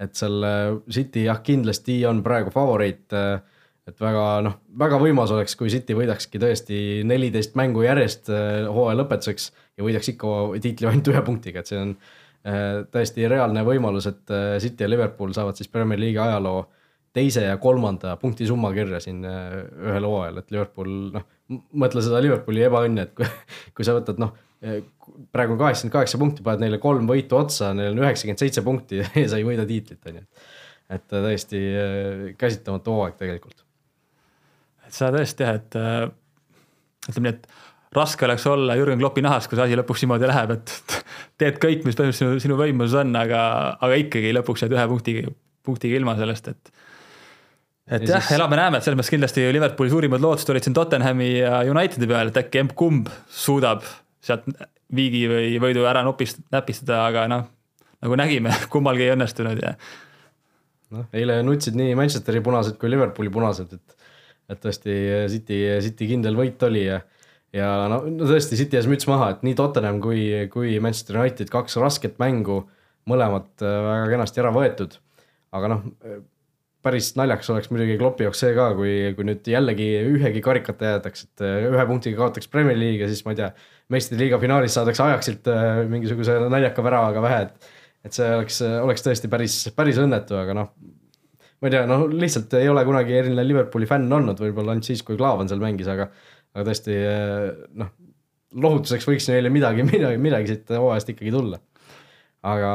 et 0.00 0.16
seal 0.16 0.44
City 0.92 1.24
jah, 1.24 1.40
kindlasti 1.44 2.02
on 2.08 2.22
praegu 2.24 2.52
favoriit 2.52 3.12
äh, 3.16 3.38
et 3.86 4.02
väga 4.02 4.22
noh, 4.44 4.58
väga 4.78 4.98
võimas 5.00 5.32
oleks, 5.34 5.54
kui 5.58 5.70
City 5.72 5.94
võidakski 5.96 6.40
tõesti 6.42 6.78
neliteist 7.06 7.54
mängu 7.58 7.84
järjest 7.86 8.30
äh, 8.34 8.64
hooaja 8.66 8.98
lõpetuseks 9.00 9.50
ja 9.78 9.86
võidaks 9.86 10.10
ikka 10.12 10.32
tiitli 10.62 10.88
ainult 10.90 11.10
ühe 11.12 11.22
punktiga, 11.26 11.62
et 11.62 11.70
see 11.70 11.78
on 11.78 11.92
äh, 11.94 12.82
täiesti 12.92 13.28
reaalne 13.30 13.62
võimalus, 13.66 14.08
et 14.10 14.34
äh, 14.34 14.56
City 14.62 14.86
ja 14.86 14.90
Liverpool 14.90 15.34
saavad 15.36 15.58
siis 15.58 15.70
Premier 15.70 16.02
League'i 16.02 16.24
ajaloo 16.24 16.64
teise 17.16 17.46
ja 17.46 17.54
kolmanda 17.62 18.16
punkti 18.20 18.44
summa 18.48 18.72
kirja 18.76 18.98
siin 19.00 19.22
ühel 19.24 20.04
hooajal, 20.04 20.42
et 20.42 20.50
Liverpool 20.52 20.90
noh, 21.14 21.28
mõtle 21.80 22.02
seda 22.04 22.18
Liverpooli 22.20 22.66
ebaõnne, 22.66 23.06
et 23.06 23.14
kui, 23.16 23.28
kui 23.78 23.86
sa 23.86 23.94
võtad 23.96 24.18
noh, 24.20 24.34
praegu 25.32 25.54
on 25.54 25.60
kaheksakümmend 25.62 25.94
kaheksa 25.94 26.20
punkti, 26.20 26.44
paned 26.44 26.64
neile 26.64 26.80
kolm 26.82 27.06
võitu 27.08 27.38
otsa, 27.38 27.70
neil 27.76 27.94
on 27.94 28.02
üheksakümmend 28.02 28.42
seitse 28.42 28.66
punkti 28.66 29.00
ja 29.22 29.28
sa 29.30 29.38
ei 29.38 29.46
võida 29.46 29.64
tiitlit, 29.68 30.02
on 30.10 30.20
ju. 30.20 30.26
et 30.98 31.06
täiesti 31.14 31.62
käsitamatu 32.36 32.98
hooaeg 32.98 33.16
tegelikult 33.22 33.65
et 34.86 34.96
seda 34.96 35.12
tõesti 35.18 35.46
jah, 35.46 35.58
et 35.60 35.78
äh, 35.80 36.02
ütleme 37.10 37.28
nii, 37.28 37.36
et 37.36 37.96
raske 37.96 38.26
oleks 38.26 38.46
olla 38.50 38.76
Jürgen 38.78 39.00
Kloppi 39.00 39.24
nahas, 39.24 39.48
kui 39.48 39.58
see 39.58 39.66
asi 39.66 39.78
lõpuks 39.78 40.04
niimoodi 40.04 40.28
läheb, 40.30 40.54
et 40.56 40.74
teed 41.40 41.60
kõik, 41.62 41.84
mis 41.86 41.98
põhimõtteliselt 41.98 42.22
sinu, 42.22 42.42
sinu 42.42 42.58
võimuses 42.60 42.98
on, 43.02 43.14
aga, 43.18 43.42
aga 43.82 44.00
ikkagi 44.02 44.34
lõpuks 44.36 44.64
jääd 44.64 44.76
ühe 44.76 44.86
punktiga, 44.90 45.32
punktiga 45.66 46.00
ilma 46.00 46.16
sellest, 46.18 46.52
et 46.52 46.74
et 47.86 48.02
ja 48.02 48.16
jah 48.16 48.24
siis..., 48.24 48.34
elame-näeme, 48.34 48.78
et 48.80 48.86
selles 48.86 48.98
mõttes 48.98 49.12
kindlasti 49.14 49.44
Liverpooli 49.54 49.92
suurimad 49.92 50.22
lootused 50.22 50.50
olid 50.50 50.66
siin 50.66 50.74
Tottenhami 50.74 51.28
ja 51.38 51.60
Unitedi 51.70 52.08
peal, 52.10 52.32
et 52.32 52.40
äkki 52.40 52.64
emb-kumb 52.64 53.10
suudab 53.30 53.86
sealt 54.26 54.48
viigi 54.94 55.22
või 55.30 55.52
võidu 55.62 55.86
ära 55.86 56.02
nopist-, 56.06 56.42
näpistada, 56.54 57.04
aga 57.06 57.26
noh, 57.30 57.46
nagu 58.02 58.18
nägime, 58.18 58.54
kummalgi 58.72 59.06
ei 59.06 59.14
õnnestunud 59.14 59.62
ja. 59.62 59.76
noh, 60.94 61.06
eile 61.16 61.38
nutsid 61.46 61.78
nii 61.78 61.94
Manchesteri 61.98 62.42
punased 62.44 62.78
kui 62.80 62.90
Liverpooli 62.90 63.32
punased, 63.32 63.78
et 63.78 63.95
et 64.50 64.62
tõesti 64.62 64.94
City, 65.32 65.60
City 65.84 66.08
kindel 66.12 66.38
võit 66.38 66.62
oli 66.66 66.86
ja 66.86 67.00
ja 67.56 67.66
no, 67.90 68.02
no 68.10 68.28
tõesti 68.28 68.58
City 68.58 68.78
ees 68.78 68.88
müts 68.90 69.08
maha, 69.08 69.32
et 69.34 69.44
nii 69.46 69.56
Tottenham 69.58 70.00
kui, 70.04 70.22
kui 70.52 70.76
Manchester 70.82 71.20
United, 71.20 71.50
kaks 71.52 71.78
rasket 71.80 72.18
mängu, 72.22 72.62
mõlemad 73.08 73.48
äh, 73.64 73.76
väga 73.90 74.08
kenasti 74.14 74.42
ära 74.42 74.54
võetud. 74.54 74.98
aga 75.56 75.70
noh, 75.72 75.84
päris 76.84 77.12
naljakas 77.16 77.48
oleks 77.54 77.70
muidugi 77.72 77.96
Kloppi 77.98 78.26
jaoks 78.26 78.42
see 78.42 78.52
ka, 78.56 78.66
kui, 78.78 78.92
kui 79.16 79.26
nüüd 79.26 79.46
jällegi 79.50 79.86
ühegi 80.10 80.42
karikata 80.44 80.92
jäetakse, 80.92 81.30
et 81.30 81.46
ühe 81.70 81.86
punktiga 81.88 82.20
kaotaks 82.20 82.50
Premier 82.52 82.78
League 82.78 83.02
ja 83.02 83.08
siis 83.10 83.24
ma 83.26 83.32
ei 83.32 83.40
tea, 83.40 83.48
meistrite 83.94 84.20
liiga 84.20 84.38
finaalis 84.42 84.76
saadakse 84.76 85.04
Ajaxilt 85.06 85.50
äh, 85.50 85.80
mingisuguse 85.90 86.36
naljaka 86.52 86.84
väravaga 86.86 87.24
vähe, 87.24 87.42
et 87.48 87.74
et 88.06 88.14
see 88.14 88.26
oleks, 88.36 88.60
oleks 88.62 89.02
tõesti 89.02 89.26
päris, 89.30 89.54
päris 89.74 89.96
õnnetu, 89.98 90.36
aga 90.38 90.54
noh, 90.54 90.68
ma 91.66 91.70
ei 91.70 91.74
tea, 91.74 91.86
noh, 91.90 92.04
lihtsalt 92.06 92.52
ei 92.60 92.68
ole 92.70 92.84
kunagi 92.86 93.16
eriline 93.18 93.42
Liverpooli 93.42 93.88
fänn 93.90 94.12
olnud, 94.12 94.38
võib-olla 94.38 94.74
ainult 94.74 94.86
siis, 94.86 95.02
kui 95.02 95.18
Klaavan 95.18 95.48
seal 95.50 95.62
mängis, 95.62 95.88
aga, 95.90 96.06
aga 96.54 96.66
tõesti 96.68 96.94
noh, 97.80 97.90
lohutuseks 98.62 99.08
võiks 99.08 99.26
neile 99.32 99.50
midagi, 99.50 99.82
midagi, 99.90 100.20
midagi 100.22 100.52
siit 100.52 100.70
hooajast 100.76 101.10
ikkagi 101.10 101.34
tulla. 101.34 101.58
aga, 102.46 102.70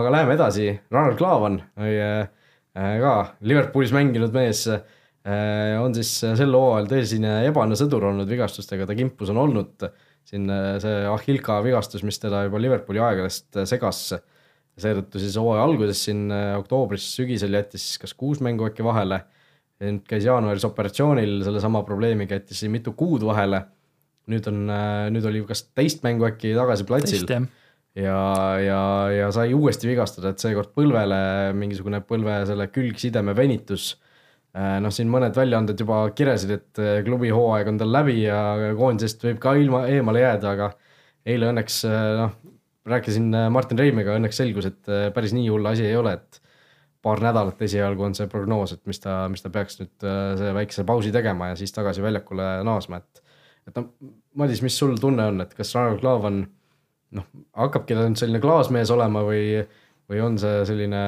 aga 0.00 0.14
läheme 0.16 0.36
edasi, 0.38 0.70
Ronald 0.88 1.20
Klaavan 1.20 1.60
äh, 1.76 2.24
ka 2.72 3.14
Liverpoolis 3.44 3.92
mänginud 3.92 4.32
mees 4.32 4.64
äh, 4.72 5.76
on 5.76 5.92
siis 5.96 6.14
sel 6.24 6.56
hooajal 6.56 6.88
tõsine 6.88 7.42
ebane 7.50 7.76
sõdur 7.76 8.08
olnud 8.08 8.30
vigastustega, 8.30 8.88
ta 8.88 8.96
kimpus 8.96 9.34
on 9.34 9.44
olnud 9.44 9.90
siin 10.30 10.48
see 10.80 11.04
Ahilka 11.10 11.58
vigastus, 11.64 12.04
mis 12.06 12.16
teda 12.22 12.46
juba 12.46 12.60
Liverpooli 12.62 13.00
aegadest 13.04 13.60
segas 13.68 14.06
seetõttu 14.80 15.20
siis 15.22 15.36
hooaja 15.40 15.64
alguses 15.66 16.04
siin 16.06 16.28
äh, 16.32 16.54
oktoobris, 16.60 17.06
sügisel 17.16 17.54
jättis 17.56 17.92
kas 18.00 18.14
kuus 18.16 18.40
mängu 18.44 18.68
äkki 18.68 18.86
vahele. 18.86 19.24
nüüd 19.80 20.02
käis 20.04 20.26
jaanuaris 20.28 20.66
operatsioonil 20.68 21.38
sellesama 21.46 21.80
probleemiga, 21.88 22.36
jättis 22.36 22.58
siin 22.60 22.72
mitu 22.72 22.92
kuud 22.92 23.24
vahele. 23.26 23.64
nüüd 24.30 24.46
on, 24.46 24.60
äh, 24.70 25.08
nüüd 25.14 25.26
oli 25.26 25.42
kas 25.48 25.64
teist 25.74 26.04
mängu 26.06 26.28
äkki 26.28 26.54
tagasi 26.56 26.86
platsil. 26.88 27.26
ja, 27.94 28.20
ja, 28.62 28.82
ja 29.10 29.32
sai 29.34 29.54
uuesti 29.54 29.88
vigastada, 29.90 30.30
et 30.30 30.38
seekord 30.42 30.70
põlvele 30.76 31.52
mingisugune 31.58 32.00
põlve 32.06 32.44
selle 32.46 32.68
külgsideme 32.70 33.34
venitus 33.36 33.96
äh, 34.54 34.78
noh, 34.84 34.94
siin 34.94 35.10
mõned 35.10 35.36
väljaanded 35.36 35.80
juba 35.80 36.04
kirjasid, 36.14 36.54
et 36.54 36.84
klubi 37.04 37.32
hooaeg 37.34 37.72
on 37.72 37.82
tal 37.82 37.92
läbi 37.92 38.22
ja 38.22 38.72
koondisest 38.78 39.26
võib 39.26 39.42
ka 39.42 39.56
ilma, 39.58 39.86
eemale 39.90 40.22
jääda, 40.22 40.54
aga 40.54 40.70
eile 41.26 41.50
õnneks 41.50 41.82
noh, 42.22 42.38
rääkisin 42.86 43.34
äh, 43.34 43.48
Martin 43.52 43.78
Reimiga, 43.78 44.14
õnneks 44.18 44.40
selgus, 44.40 44.68
et 44.70 44.88
äh, 44.88 45.08
päris 45.14 45.34
nii 45.36 45.48
hull 45.50 45.66
asi 45.68 45.84
ei 45.86 45.96
ole, 45.96 46.14
et 46.18 46.40
paar 47.04 47.20
nädalat 47.24 47.60
esialgu 47.64 48.04
on 48.04 48.14
see 48.16 48.28
prognoos, 48.30 48.74
et 48.76 48.82
mis 48.88 49.00
ta, 49.00 49.22
mis 49.32 49.42
ta 49.44 49.52
peaks 49.52 49.80
nüüd 49.80 50.06
äh, 50.06 50.22
see 50.40 50.54
väikese 50.56 50.84
pausi 50.88 51.12
tegema 51.14 51.50
ja 51.52 51.58
siis 51.60 51.74
tagasi 51.76 52.04
väljakule 52.04 52.52
naasma, 52.66 53.02
et 53.02 53.26
et 53.68 53.76
noh, 53.76 53.90
Madis, 54.40 54.62
mis 54.64 54.76
sul 54.78 54.96
tunne 54.98 55.26
on, 55.30 55.42
et 55.44 55.52
kas 55.54 55.74
Ragnar 55.76 56.00
Klavan 56.00 56.40
noh, 57.16 57.26
hakkabki 57.58 57.96
ta 57.96 58.06
nüüd 58.06 58.18
selline 58.18 58.40
klaasmees 58.42 58.90
olema 58.94 59.22
või, 59.26 59.60
või 60.10 60.22
on 60.24 60.38
see 60.40 60.64
selline 60.68 61.02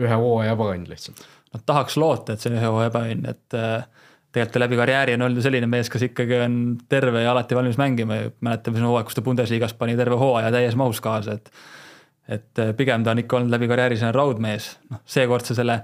ühe 0.00 0.20
hooaja 0.22 0.54
ebaõnn 0.54 0.86
lihtsalt? 0.88 1.24
noh, 1.50 1.64
tahaks 1.66 1.96
loota, 1.98 2.34
et 2.34 2.42
see 2.42 2.52
on 2.52 2.60
ühe 2.60 2.70
hooaja 2.70 2.92
ebaõnn, 2.92 3.26
et 3.32 3.58
äh, 3.58 4.06
tegelikult 4.32 4.62
läbi 4.62 4.78
karjääri 4.78 5.14
on 5.16 5.26
olnud 5.26 5.40
ju 5.40 5.44
selline 5.44 5.66
mees, 5.70 5.90
kes 5.90 6.04
ikkagi 6.10 6.38
on 6.44 6.56
terve 6.88 7.24
ja 7.24 7.32
alati 7.32 7.56
valmis 7.58 7.78
mängima 7.80 8.20
mäletame 8.40 8.78
siin 8.78 8.86
hooaeg, 8.86 9.08
kus 9.08 9.18
ta 9.18 9.24
Bundesliga-s 9.26 9.74
pani 9.78 9.96
terve 9.98 10.18
hooaja 10.20 10.52
täies 10.54 10.76
mahus 10.78 11.02
kaasa, 11.04 11.38
et 11.38 11.50
et 12.30 12.62
eh, 12.62 12.70
pigem 12.78 13.02
ta 13.02 13.10
on 13.10 13.18
ikka 13.24 13.40
olnud 13.40 13.50
läbi 13.50 13.66
karjääri 13.70 13.98
selline 13.98 14.14
raudmees, 14.14 14.70
noh 14.90 15.02
seekordse 15.10 15.56
selle 15.58 15.80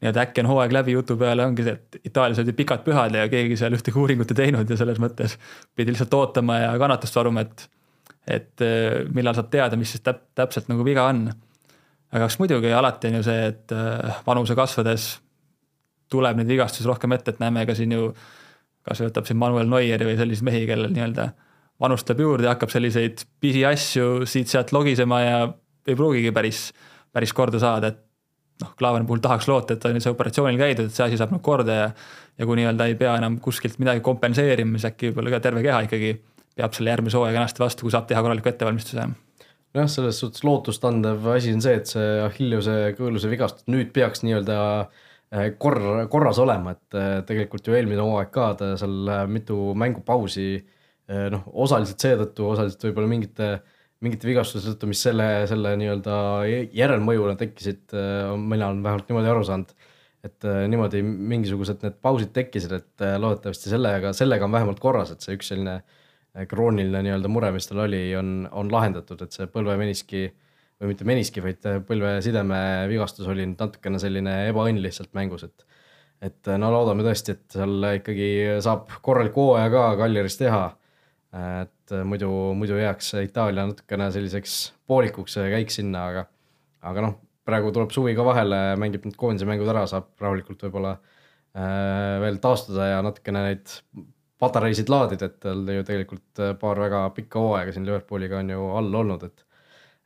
nii-öelda 0.00 0.22
äkki 0.22 0.40
on 0.40 0.48
hooaeg 0.48 0.72
läbi 0.72 0.94
jutu 0.94 1.16
peale 1.20 1.44
ongi 1.44 1.66
see, 1.66 1.76
et 1.76 2.08
Itaalias 2.08 2.40
olid 2.40 2.56
pikad 2.56 2.86
pühad 2.86 3.14
ja 3.16 3.26
keegi 3.28 3.58
seal 3.60 3.76
ühtegi 3.76 4.00
uuringut 4.00 4.32
ei 4.32 4.38
teinud 4.38 4.70
ja 4.70 4.78
selles 4.80 5.00
mõttes 5.02 5.36
pidi 5.76 5.92
lihtsalt 5.92 6.16
ootama 6.16 6.56
ja 6.62 6.72
kannatust 6.80 7.20
varuma, 7.20 7.44
et 7.44 7.68
et 8.30 8.64
eh, 8.64 9.02
millal 9.12 9.36
saad 9.36 9.50
teada, 9.52 9.76
mis 9.76 9.92
siis 9.92 10.04
täp-, 10.06 10.30
täpselt 10.38 10.72
nagu 10.72 10.84
viga 10.86 11.04
on. 11.10 11.26
aga 12.12 12.24
eks 12.24 12.38
muidugi 12.40 12.72
alati 12.72 13.10
on 13.10 13.20
ju 13.20 13.26
see, 13.28 13.50
et 13.52 13.76
eh, 13.76 14.22
vanuse 14.26 14.56
kasvades 14.56 15.10
tuleb 16.10 16.40
neid 16.40 16.50
vigastusi 16.50 16.88
rohkem 16.88 17.14
ette, 17.16 17.34
et 17.34 17.40
näeme 17.42 17.64
ka 17.68 17.76
siin 17.78 17.94
ju, 17.94 18.10
kas 18.86 19.02
võtab 19.04 19.28
siin 19.28 19.38
Manuel 19.40 19.70
Neueri 19.70 20.08
või 20.08 20.18
selliseid 20.18 20.48
mehi, 20.50 20.66
kellel 20.68 20.92
nii-öelda 20.94 21.30
vanust 21.80 22.10
läheb 22.10 22.24
juurde 22.24 22.48
ja 22.48 22.54
hakkab 22.54 22.72
selliseid 22.72 23.24
pisiasju 23.40 24.26
siit-sealt 24.28 24.72
logisema 24.76 25.20
ja 25.24 25.42
ei 25.88 25.96
pruugigi 25.96 26.32
päris, 26.36 26.70
päris 27.12 27.32
korda 27.36 27.60
saada, 27.62 27.92
et 27.92 28.00
noh, 28.60 28.74
Klaavani 28.78 29.08
puhul 29.08 29.22
tahaks 29.24 29.48
loota, 29.48 29.74
et 29.76 29.86
on 29.88 29.96
nüüd 29.96 30.04
see 30.04 30.12
operatsioonil 30.12 30.60
käidud, 30.60 30.90
et 30.90 30.96
see 30.96 31.06
asi 31.06 31.20
saab 31.20 31.32
nüüd 31.34 31.44
korda 31.44 31.78
ja 31.84 31.86
ja 32.40 32.46
kui 32.48 32.56
nii-öelda 32.56 32.86
ei 32.88 32.94
pea 32.96 33.14
enam 33.20 33.34
kuskilt 33.44 33.76
midagi 33.82 34.00
kompenseerima, 34.00 34.78
siis 34.78 34.88
äkki 34.88 35.10
võib-olla 35.10 35.34
ka 35.34 35.42
terve 35.44 35.60
keha 35.60 35.82
ikkagi 35.84 36.14
peab 36.56 36.72
selle 36.72 36.94
järgmise 36.94 37.18
hooaja 37.18 37.34
kenasti 37.36 37.60
vastu, 37.60 37.84
kui 37.84 37.92
saab 37.92 38.06
teha 38.08 38.22
korraliku 38.24 38.48
ettevalmistuse. 38.48 39.04
nojah, 39.76 39.90
selles 39.92 40.20
suhtes 40.22 40.44
lootustandev 40.44 41.26
asi 41.34 41.52
on 41.52 41.60
see, 41.60 41.74
et 41.76 41.90
see 41.90 42.06
Achilleuse 42.24 42.78
kõõluse 42.96 43.28
vigastus 43.28 43.68
nüüd 43.68 43.92
peaks 43.96 44.24
nii-öelda 44.24 44.56
äh, 44.78 45.04
korra, 45.62 46.06
korras 46.10 46.40
olema, 46.42 46.74
et 46.74 47.26
tegelikult 47.28 47.68
ju 47.68 47.76
eelmine 47.78 48.02
hooaeg 48.02 48.32
ka 48.34 48.48
ta 48.58 48.72
seal 48.80 49.12
mitu 49.30 49.70
mängupausi 49.78 50.48
noh, 51.30 51.44
osaliselt 51.66 52.02
seetõttu, 52.02 52.48
osaliselt 52.50 52.88
võib-olla 52.88 53.10
mingite, 53.10 53.52
mingite 54.02 54.26
vigastuste 54.26 54.72
tõttu, 54.72 54.88
mis 54.90 55.02
selle, 55.06 55.28
selle 55.50 55.76
nii-öelda 55.78 56.16
järelmõjuna 56.74 57.36
tekkisid, 57.38 57.94
mina 58.42 58.72
olen 58.72 58.82
vähemalt 58.82 59.10
niimoodi 59.10 59.30
aru 59.30 59.46
saanud 59.46 59.74
et 60.24 60.44
äh, 60.44 60.66
niimoodi 60.68 61.00
mingisugused 61.04 61.80
need 61.84 61.96
pausid 62.04 62.32
tekkisid, 62.36 62.74
et 62.76 63.04
äh, 63.04 63.16
loodetavasti 63.20 63.72
sellega, 63.72 64.12
sellega 64.16 64.46
on 64.46 64.54
vähemalt 64.54 64.80
korras, 64.82 65.14
et 65.14 65.24
see 65.24 65.36
üks 65.38 65.50
selline 65.52 65.78
äh, 65.80 66.46
krooniline 66.50 67.02
nii-öelda 67.06 67.30
mure, 67.32 67.52
mis 67.54 67.68
tal 67.68 67.84
oli, 67.86 68.02
on, 68.18 68.44
on 68.52 68.72
lahendatud, 68.72 69.22
et 69.24 69.36
see 69.36 69.48
põlvemeniski 69.52 70.26
või 70.80 70.92
mitte 70.92 71.06
meniski, 71.08 71.42
vaid 71.44 71.66
põlvesideme 71.88 72.60
vigastus 72.90 73.28
oli 73.28 73.44
natukene 73.50 74.00
selline 74.00 74.36
ebaõnn 74.50 74.80
lihtsalt 74.82 75.12
mängus, 75.16 75.44
et 75.48 75.66
et 76.20 76.50
no 76.60 76.68
loodame 76.68 77.00
tõesti, 77.00 77.32
et 77.32 77.54
seal 77.56 77.86
ikkagi 77.96 78.26
saab 78.60 78.90
korraliku 79.00 79.46
hooaja 79.46 79.70
ka 79.72 79.84
Kaljaris 80.02 80.36
teha. 80.36 80.66
et 81.62 81.92
muidu, 82.04 82.28
muidu 82.58 82.76
jääks 82.76 83.14
Itaalia 83.22 83.64
natukene 83.68 84.10
selliseks 84.12 84.56
poolikuks 84.90 85.38
käik 85.52 85.70
sinna, 85.70 86.02
aga, 86.10 86.24
aga 86.90 87.04
noh, 87.04 87.14
praegu 87.46 87.72
tuleb 87.74 87.92
suvi 87.94 88.14
ka 88.18 88.24
vahele, 88.26 88.58
mängib 88.80 89.06
need 89.06 89.18
koondise 89.18 89.48
mängud 89.48 89.70
ära, 89.70 89.84
saab 89.90 90.10
rahulikult 90.20 90.64
võib-olla 90.66 90.96
äh, 90.96 92.16
veel 92.24 92.40
taastuda 92.42 92.88
ja 92.92 93.04
natukene 93.06 93.44
neid 93.46 93.76
patareisid 94.40 94.90
laadida, 94.92 95.28
et 95.30 95.38
tal 95.44 95.62
ju 95.68 95.86
tegelikult 95.86 96.42
äh, 96.42 96.56
paar 96.60 96.80
väga 96.82 97.04
pikka 97.16 97.42
hooaega 97.42 97.74
siin 97.76 97.86
Liverpooliga 97.88 98.40
on 98.40 98.52
ju 98.54 98.66
all 98.80 99.00
olnud, 99.02 99.26
et 99.30 99.46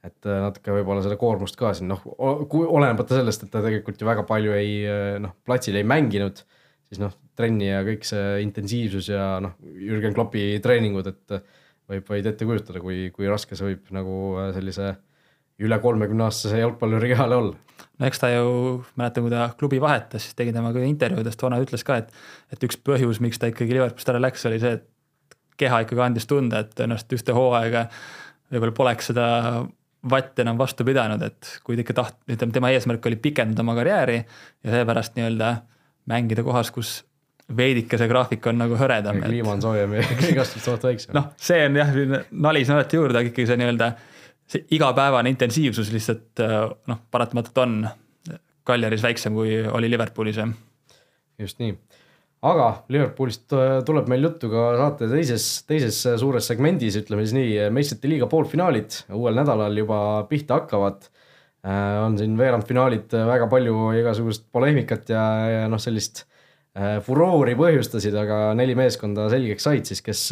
et 0.05 0.29
äh, 0.29 0.41
natuke 0.45 0.75
võib-olla 0.77 1.05
seda 1.05 1.17
koormust 1.21 1.59
ka 1.61 1.73
siin 1.77 1.91
noh, 1.93 2.03
olenemata 2.19 3.19
sellest, 3.19 3.47
et 3.47 3.53
ta 3.53 3.63
tegelikult 3.65 4.01
ju 4.01 4.09
väga 4.09 4.27
palju 4.29 4.55
ei 4.57 4.77
äh, 4.89 5.17
noh, 5.23 5.37
platsil 5.47 5.79
ei 5.81 5.87
mänginud, 5.89 6.45
siis 6.89 7.01
noh, 7.03 7.15
trenni 7.39 7.71
ja 7.71 7.81
kõik 7.87 8.07
see 8.07 8.39
intensiivsus 8.45 9.11
ja 9.11 9.35
noh, 9.43 9.57
Jürgen 9.63 10.15
Kloppi 10.17 10.53
treeningud, 10.65 11.09
et 11.11 11.39
võib 11.91 12.07
vaid 12.13 12.29
ette 12.31 12.47
kujutada, 12.49 12.81
kui, 12.81 13.09
kui 13.15 13.29
raske 13.29 13.57
see 13.59 13.73
võib 13.73 13.91
nagu 13.97 14.15
sellise 14.57 14.93
äh, 14.93 15.03
üle 15.63 15.79
kolmekümne 15.79 16.27
aastase 16.27 16.59
jalgpalluri 16.59 17.13
kehale 17.13 17.37
olla. 17.37 17.55
no 17.99 18.09
eks 18.09 18.21
ta 18.23 18.31
ju, 18.33 18.49
mäletan, 18.99 19.27
kui 19.27 19.33
ta 19.33 19.47
klubi 19.59 19.81
vahetas, 19.83 20.27
siis 20.27 20.39
tegi 20.39 20.55
temaga 20.55 20.83
intervjuudest, 20.83 21.43
vana 21.47 21.61
ütles 21.63 21.87
ka, 21.87 22.01
et, 22.03 22.11
et 22.55 22.67
üks 22.67 22.79
põhjus, 22.83 23.21
miks 23.23 23.39
ta 23.39 23.51
ikkagi 23.51 23.77
Liverpoolist 23.77 24.11
ära 24.11 24.23
läks, 24.23 24.47
oli 24.51 24.59
see, 24.63 24.81
et 24.81 25.39
keha 25.61 25.85
ikkagi 25.85 26.03
andis 26.03 26.27
tunda, 26.31 26.65
et 26.65 26.83
ennast 26.83 27.13
ühte 27.15 27.37
hooaega 27.37 27.87
võib-olla 28.51 28.75
poleks 28.75 29.13
seda 29.13 29.27
vatt 30.11 30.39
enam 30.43 30.59
vastu 30.61 30.85
pidanud, 30.87 31.23
et 31.25 31.59
kui 31.65 31.79
ta 31.79 31.85
ikka 31.85 31.97
taht-, 31.97 32.21
ütleme 32.31 32.53
tema 32.55 32.71
eesmärk 32.75 33.07
oli 33.09 33.17
pikendada 33.21 33.65
oma 33.65 33.77
karjääri 33.79 34.21
ja 34.21 34.77
seepärast 34.77 35.17
nii-öelda 35.19 35.51
mängida 36.11 36.45
kohas, 36.45 36.71
kus 36.75 36.99
veidike 37.57 37.99
see 38.01 38.09
graafik 38.09 38.47
on 38.49 38.59
nagu 38.63 38.77
hõredam. 38.81 39.21
kliima 39.25 39.55
on 39.57 39.63
soojem 39.65 39.97
ja 39.99 40.05
vigastuste 40.21 40.73
oht 40.73 40.87
väiksem. 40.89 41.15
noh, 41.17 41.31
see 41.37 41.65
on 41.67 41.81
jah, 41.81 41.93
nali 42.31 42.65
sinna 42.65 42.81
alati 42.81 43.01
juurde, 43.01 43.21
aga 43.21 43.33
ikkagi 43.33 43.49
see 43.51 43.61
nii-öelda 43.61 43.91
see 44.55 44.65
igapäevane 44.77 45.33
intensiivsus 45.33 45.93
lihtsalt 45.93 46.45
äh, 46.45 46.63
noh, 46.91 47.05
paratamatult 47.11 47.63
on 47.65 47.77
Kaljaris 48.65 49.03
väiksem, 49.05 49.35
kui 49.37 49.59
oli 49.69 49.91
Liverpoolis. 49.93 50.39
just 51.39 51.59
nii, 51.61 51.75
aga 52.45 52.69
Liverpoolist 52.93 53.55
äh, 53.57 53.79
tuleb 53.87 54.11
meil 54.13 54.27
juttu 54.27 54.51
ka 54.53 54.67
saate 54.81 55.09
teises, 55.11 55.47
teises 55.69 56.03
suures 56.21 56.49
segmendis, 56.51 56.99
ütleme 57.01 57.25
siis 57.25 57.35
nii, 57.37 57.57
meistrite 57.75 58.11
liiga 58.11 58.29
poolfinaalid 58.31 59.01
uuel 59.17 59.41
nädalal 59.41 59.81
juba 59.81 59.99
pihta 60.31 60.61
hakkavad. 60.61 61.09
Äh, 61.65 61.99
on 62.05 62.19
siin 62.21 62.37
veerandfinaalid 62.39 63.17
väga 63.33 63.49
palju 63.53 63.91
igasugust 64.01 64.47
poleemikat 64.53 65.13
ja, 65.15 65.25
ja 65.49 65.67
noh, 65.73 65.83
sellist 65.83 66.27
furoori 67.07 67.53
põhjustasid, 67.55 68.17
aga 68.19 68.39
neli 68.59 68.75
meeskonda 68.75 69.29
selgeks 69.31 69.63
said 69.63 69.87
siis, 69.87 70.01
kes, 70.03 70.23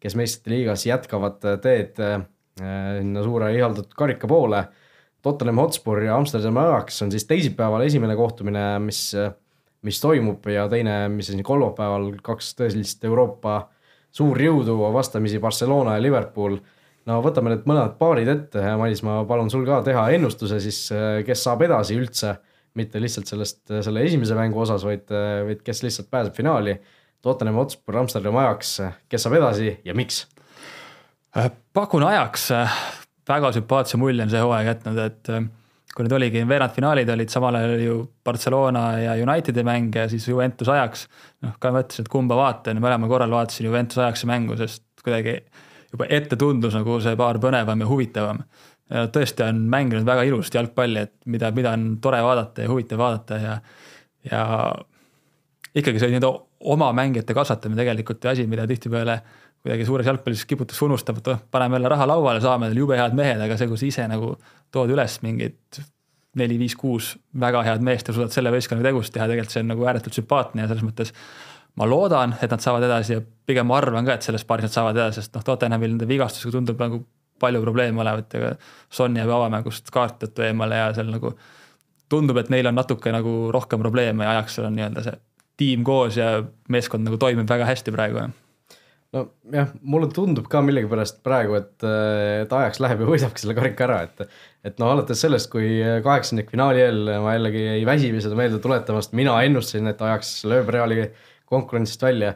kes 0.00 0.14
meistrite 0.16 0.54
liigas 0.54 0.86
jätkavad 0.88 1.44
teed 1.60 2.00
Äh, 2.62 3.00
sinna 3.00 3.22
suure 3.24 3.50
ihaldatud 3.56 3.94
karika 3.98 4.28
poole. 4.30 4.60
Tottenham 5.24 5.58
Hotspur 5.58 6.02
ja 6.04 6.14
Amsterdami 6.20 6.60
Ajax 6.60 7.00
on 7.02 7.10
siis 7.10 7.24
teisipäeval 7.26 7.82
esimene 7.86 8.14
kohtumine, 8.16 8.62
mis, 8.84 9.08
mis 9.84 10.00
toimub 10.00 10.46
ja 10.48 10.66
teine, 10.72 11.08
mis 11.12 11.30
on 11.32 11.42
kolmapäeval, 11.44 12.10
kaks 12.24 12.54
tõelist 12.58 13.04
Euroopa 13.04 13.68
suurjõudu 14.14 14.78
vastamisi 14.94 15.40
Barcelona 15.42 15.98
ja 15.98 16.02
Liverpool. 16.02 16.58
no 17.04 17.20
võtame 17.22 17.52
need 17.52 17.66
mõlemad 17.68 17.96
paarid 18.00 18.28
ette 18.32 18.62
ja 18.64 18.78
Madis, 18.80 19.02
ma 19.04 19.22
palun 19.28 19.50
sul 19.52 19.66
ka 19.68 19.82
teha 19.84 20.06
ennustuse 20.16 20.60
siis, 20.62 20.86
kes 21.26 21.42
saab 21.44 21.62
edasi 21.66 21.98
üldse, 21.98 22.36
mitte 22.74 23.00
lihtsalt 23.02 23.30
sellest, 23.30 23.60
selle 23.86 24.04
esimese 24.06 24.34
mängu 24.38 24.60
osas, 24.64 24.84
vaid, 24.86 25.10
vaid 25.46 25.60
kes 25.66 25.82
lihtsalt 25.84 26.10
pääseb 26.10 26.34
finaali. 26.34 26.78
Tottenham 27.24 27.56
Hotspur, 27.56 27.96
Amsterdami 27.96 28.40
Ajax, 28.42 28.78
kes 29.08 29.24
saab 29.24 29.38
edasi 29.38 29.70
ja 29.84 29.94
miks? 29.96 30.24
Pakun 31.74 32.04
ajaks 32.04 32.50
väga 33.28 33.52
sümpaatse 33.56 33.98
mulje 33.98 34.24
on 34.24 34.32
see 34.32 34.42
hooaeg 34.42 34.68
jätnud, 34.68 35.00
et 35.02 35.30
kui 35.94 36.06
nüüd 36.06 36.16
oligi 36.16 36.42
veerandfinaalid 36.48 37.10
olid 37.14 37.30
samal 37.30 37.54
ajal 37.58 37.82
ju 37.82 37.98
Barcelona 38.26 38.84
ja 38.98 39.14
Unitedi 39.22 39.62
mäng 39.66 39.94
ja 39.94 40.08
siis 40.10 40.26
Juventus 40.28 40.68
ajaks. 40.68 41.06
noh, 41.46 41.54
ka 41.62 41.70
mõtlesin, 41.74 42.06
et 42.06 42.10
kumba 42.10 42.38
vaatan, 42.38 42.80
mõlemal 42.82 43.10
korral 43.10 43.34
vaatasin 43.34 43.68
Juventus 43.68 44.00
ajaksi 44.02 44.26
mängu, 44.30 44.56
sest 44.58 44.82
kuidagi 45.04 45.38
juba 45.92 46.08
ette 46.10 46.36
tundus 46.40 46.74
nagu 46.74 46.98
see 47.02 47.14
paar 47.16 47.38
põnevam 47.42 47.84
ja 47.84 47.90
huvitavam. 47.90 48.42
tõesti 49.14 49.46
on 49.46 49.62
mänginud 49.70 50.06
väga 50.06 50.26
ilusasti 50.28 50.58
jalgpalli, 50.58 51.06
et 51.06 51.14
mida, 51.26 51.50
mida 51.54 51.72
on 51.72 51.86
tore 52.02 52.20
vaadata 52.22 52.66
ja 52.66 52.68
huvitav 52.68 52.98
vaadata 53.00 53.38
ja, 53.40 53.54
ja 54.30 54.42
ikkagi 55.74 56.02
see 56.02 56.10
nii-öelda 56.10 56.32
oma 56.74 56.90
mängijate 56.96 57.34
kasvatamine 57.36 57.80
tegelikult 57.80 58.24
ju 58.24 58.30
asi, 58.30 58.46
mida 58.50 58.66
tihtipeale 58.66 59.20
kuidagi 59.64 59.86
suures 59.88 60.06
jalgpallis 60.06 60.44
kiputakse 60.44 60.84
unustama, 60.84 61.22
et 61.22 61.28
oh, 61.32 61.38
paneme 61.50 61.78
jälle 61.78 61.88
raha 61.88 62.06
lauale, 62.10 62.40
saame 62.44 62.68
jube 62.76 62.98
head 62.98 63.16
mehed, 63.16 63.40
aga 63.40 63.56
see, 63.56 63.68
kui 63.70 63.80
sa 63.80 63.86
ise 63.88 64.04
nagu 64.10 64.34
tood 64.74 64.92
üles 64.94 65.18
mingid 65.24 65.80
neli, 66.38 66.58
viis, 66.58 66.74
kuus 66.78 67.14
väga 67.40 67.62
head 67.66 67.82
meest 67.86 68.08
ja 68.08 68.14
suudad 68.14 68.34
selle 68.34 68.50
võistkonnaga 68.54 68.90
tegust 68.90 69.14
teha, 69.14 69.26
tegelikult 69.30 69.54
see 69.54 69.62
on 69.62 69.70
nagu 69.70 69.86
ääretult 69.86 70.16
sümpaatne 70.18 70.64
ja 70.64 70.70
selles 70.70 70.86
mõttes 70.86 71.12
ma 71.78 71.86
loodan, 71.90 72.36
et 72.42 72.50
nad 72.50 72.62
saavad 72.62 72.86
edasi 72.86 73.16
ja 73.16 73.22
pigem 73.46 73.68
ma 73.70 73.78
arvan 73.80 74.06
ka, 74.06 74.16
et 74.18 74.26
selles 74.26 74.46
paaris 74.46 74.68
nad 74.68 74.74
saavad 74.74 74.98
edasi, 74.98 75.22
sest 75.22 75.34
noh, 75.36 75.44
Tottenhamil 75.46 75.94
nende 75.94 76.08
vigastusega 76.10 76.54
tundub 76.54 76.80
nagu 76.82 77.04
palju 77.42 77.60
probleeme 77.62 78.02
olevat 78.02 78.34
ja 78.38 78.54
Son 78.90 79.16
jääb 79.16 79.30
avamängust 79.30 79.90
kaart 79.94 80.20
tõttu 80.22 80.46
eemale 80.46 80.78
ja 80.78 80.92
seal 80.94 81.10
nagu 81.10 81.34
tundub, 82.10 82.38
et 82.38 82.50
neil 82.52 82.70
on 82.70 82.78
natuke 82.78 83.12
nagu 83.14 83.34
rohkem 83.54 83.82
probleeme 83.82 84.26
ja 84.26 84.36
ajaks 84.36 84.58
seal 84.58 84.70
on 84.70 84.78
nii-öelda 84.78 85.06
see 85.06 85.18
tiim 85.58 85.84
koos 85.86 86.18
ja 86.18 86.30
meeskond 86.70 87.06
nagu 87.06 87.18
toimib 87.20 87.50
väga 87.50 87.66
hästi 87.70 87.94
praegu 87.94 88.22
nojah, 89.14 89.74
mulle 89.86 90.08
tundub 90.14 90.48
ka 90.50 90.62
millegipärast 90.64 91.20
praegu, 91.26 91.56
et, 91.58 91.74
et 92.44 92.54
Ajax 92.58 92.80
läheb 92.82 93.04
ja 93.04 93.08
võidabki 93.08 93.42
selle 93.44 93.56
karika 93.58 93.86
ära, 93.88 94.00
et 94.08 94.26
et 94.64 94.80
noh, 94.80 94.94
alates 94.94 95.20
sellest, 95.20 95.50
kui 95.52 95.76
kaheksandikfinaali 96.04 96.80
eel 96.80 97.12
ma 97.20 97.34
jällegi 97.36 97.62
ei 97.74 97.84
väsi 97.84 98.08
seda 98.24 98.38
meelde 98.38 98.60
tuletamast, 98.64 99.12
mina 99.16 99.36
ennustasin, 99.44 99.90
et 99.92 100.00
Ajax 100.02 100.38
lööb 100.48 100.72
Reali 100.72 101.04
konkurentsist 101.50 102.02
välja, 102.02 102.32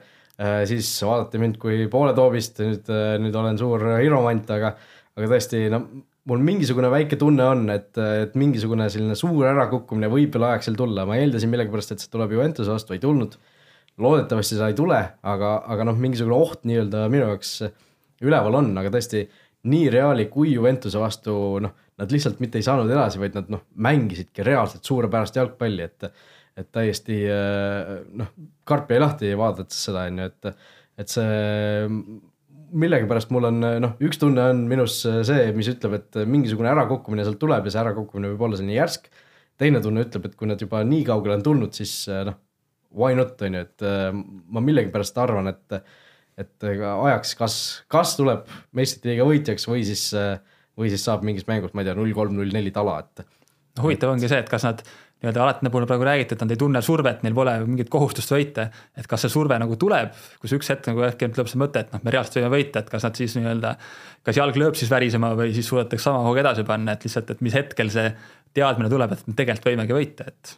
siis 0.69 0.91
vaadati 1.03 1.41
mind 1.41 1.57
kui 1.63 1.87
pooletoobist, 1.91 2.61
nüüd, 2.63 2.93
nüüd 3.25 3.39
olen 3.41 3.59
suur 3.59 3.87
hiromant, 3.97 4.53
aga 4.55 4.77
aga 5.19 5.33
tõesti, 5.33 5.65
no 5.73 5.83
mul 6.29 6.43
mingisugune 6.45 6.91
väike 6.93 7.17
tunne 7.19 7.47
on, 7.49 7.65
et, 7.73 7.91
et 7.97 8.35
mingisugune 8.39 8.87
selline 8.93 9.17
suur 9.19 9.49
ärakukkumine 9.49 10.11
võib 10.13 10.35
veel 10.37 10.51
Ajaxil 10.51 10.77
tulla, 10.79 11.07
ma 11.09 11.17
eeldasin 11.19 11.51
millegipärast, 11.53 11.95
et 11.95 12.05
see 12.05 12.13
tuleb 12.13 12.37
Juventuse 12.37 12.71
vastu, 12.71 12.95
ei 12.95 13.03
tulnud 13.03 13.39
loodetavasti 14.03 14.57
seda 14.57 14.71
ei 14.71 14.79
tule, 14.79 15.01
aga, 15.27 15.53
aga 15.75 15.87
noh, 15.89 15.99
mingisugune 16.01 16.39
oht 16.39 16.65
nii-öelda 16.69 17.05
minu 17.13 17.29
jaoks 17.33 17.59
üleval 18.25 18.59
on, 18.61 18.73
aga 18.81 18.93
tõesti 18.95 19.25
nii 19.69 19.91
Reali 19.93 20.29
kui 20.31 20.53
Juventuse 20.55 21.01
vastu 21.01 21.35
noh, 21.63 21.75
nad 21.99 22.15
lihtsalt 22.15 22.41
mitte 22.43 22.61
ei 22.61 22.67
saanud 22.67 22.91
edasi, 22.91 23.21
vaid 23.21 23.37
nad 23.39 23.51
noh, 23.53 23.65
mängisidki 23.75 24.47
reaalselt 24.47 24.87
suurepärast 24.87 25.39
jalgpalli, 25.41 25.89
et 25.89 26.13
et 26.59 26.67
täiesti 26.75 27.21
noh, 28.19 28.33
karp 28.67 28.89
jäi 28.91 28.99
lahti 28.99 29.29
vaadates 29.39 29.79
seda, 29.89 30.09
on 30.11 30.25
ju, 30.25 30.33
et 30.33 30.49
et 30.99 31.13
see 31.13 31.37
millegipärast 32.83 33.31
mul 33.31 33.47
on 33.49 33.61
noh, 33.85 33.93
üks 34.03 34.19
tunne 34.19 34.43
on 34.51 34.65
minus 34.71 34.99
see, 35.07 35.53
mis 35.55 35.71
ütleb, 35.71 35.95
et 36.01 36.19
mingisugune 36.27 36.73
ärakukkumine 36.73 37.23
sealt 37.25 37.39
tuleb 37.41 37.69
ja 37.69 37.75
see 37.75 37.83
ärakukkumine 37.85 38.33
võib 38.33 38.43
olla 38.49 38.59
selline 38.59 38.75
järsk. 38.75 39.07
teine 39.59 39.81
tunne 39.83 40.03
ütleb, 40.05 40.27
et 40.27 40.35
kui 40.39 40.51
nad 40.51 40.61
juba 40.63 40.83
nii 40.87 41.07
kaugele 41.07 41.39
on 41.39 41.47
tulnud, 41.47 41.73
siis 41.75 41.95
noh, 42.27 42.37
why 42.95 43.17
not, 43.19 43.41
on 43.43 43.59
ju, 43.59 43.65
et 43.67 43.87
äh, 43.87 44.11
ma 44.13 44.63
millegipärast 44.65 45.19
arvan, 45.21 45.51
et, 45.53 45.81
et 46.39 46.69
ajaks, 46.69 47.35
kas, 47.39 47.59
kas 47.91 48.15
tuleb 48.19 48.47
meistrite 48.77 49.13
liiga 49.13 49.27
võitjaks 49.29 49.69
või 49.69 49.85
siis, 49.89 50.09
äh, 50.17 50.39
või 50.79 50.93
siis 50.93 51.05
saab 51.09 51.27
mingis 51.27 51.49
mängus, 51.49 51.75
ma 51.75 51.85
ei 51.85 51.91
tea, 51.91 51.99
null 51.99 52.15
kolm, 52.17 52.39
null 52.39 52.55
neli 52.55 52.73
tala, 52.75 53.01
et. 53.05 53.27
huvitav 53.83 54.15
ongi 54.15 54.31
see, 54.31 54.41
et 54.41 54.51
kas 54.51 54.67
nad 54.67 54.83
nii-öelda 55.19 55.43
alati 55.43 55.71
puhul 55.71 55.87
praegu 55.91 56.07
räägiti, 56.07 56.37
et 56.37 56.43
nad 56.45 56.53
ei 56.55 56.59
tunne 56.61 56.83
survet, 56.83 57.25
neil 57.27 57.35
pole 57.35 57.55
mingit 57.65 57.89
kohustust 57.91 58.31
võita. 58.31 58.69
et 58.97 59.07
kas 59.11 59.25
see 59.25 59.33
surve 59.33 59.59
nagu 59.59 59.75
tuleb, 59.77 60.13
kus 60.39 60.55
üks 60.55 60.71
hetk 60.71 60.87
nagu 60.93 61.03
äkki 61.09 61.31
tuleb 61.35 61.51
see 61.51 61.59
mõte, 61.59 61.83
et 61.83 61.91
noh, 61.93 62.03
me 62.05 62.15
reaalselt 62.15 62.39
võime 62.39 62.53
võita, 62.55 62.85
et 62.85 62.93
kas 62.93 63.07
nad 63.07 63.19
siis 63.19 63.35
nii-öelda. 63.35 63.75
kas 64.23 64.39
jalg 64.39 64.61
lööb 64.63 64.79
siis 64.79 64.91
värisema 64.91 65.33
või 65.35 65.51
siis 65.57 65.67
suudetakse 65.67 66.07
sama 66.07 66.23
hooga 66.23 66.45
edasi 66.47 66.63
panna, 66.69 66.95
et 66.95 67.07
lihtsalt, 67.09 67.35
et 67.35 67.43
mis 67.43 67.55
hetkel 67.59 67.91
see 67.91 68.15
teadmine 68.55 68.91
tuleb, 68.93 69.13
et 69.13 69.27
me 69.27 69.35
tegelikult 69.35 69.73
võimegi 69.73 69.99
võita, 69.99 70.31
et 70.31 70.55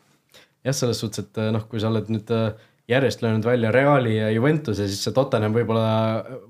jah, 0.67 0.77
selles 0.77 1.01
suhtes, 1.03 1.25
et 1.25 1.41
noh, 1.55 1.65
kui 1.71 1.83
sa 1.83 1.91
oled 1.91 2.11
nüüd 2.13 2.31
äh, 2.35 2.51
järjest 2.91 3.23
löönud 3.23 3.47
välja 3.47 3.71
Reali 3.75 4.17
ja 4.17 4.31
Juventuse, 4.35 4.89
siis 4.91 5.03
see 5.05 5.15
Tottenham 5.15 5.55
võib-olla, 5.55 5.89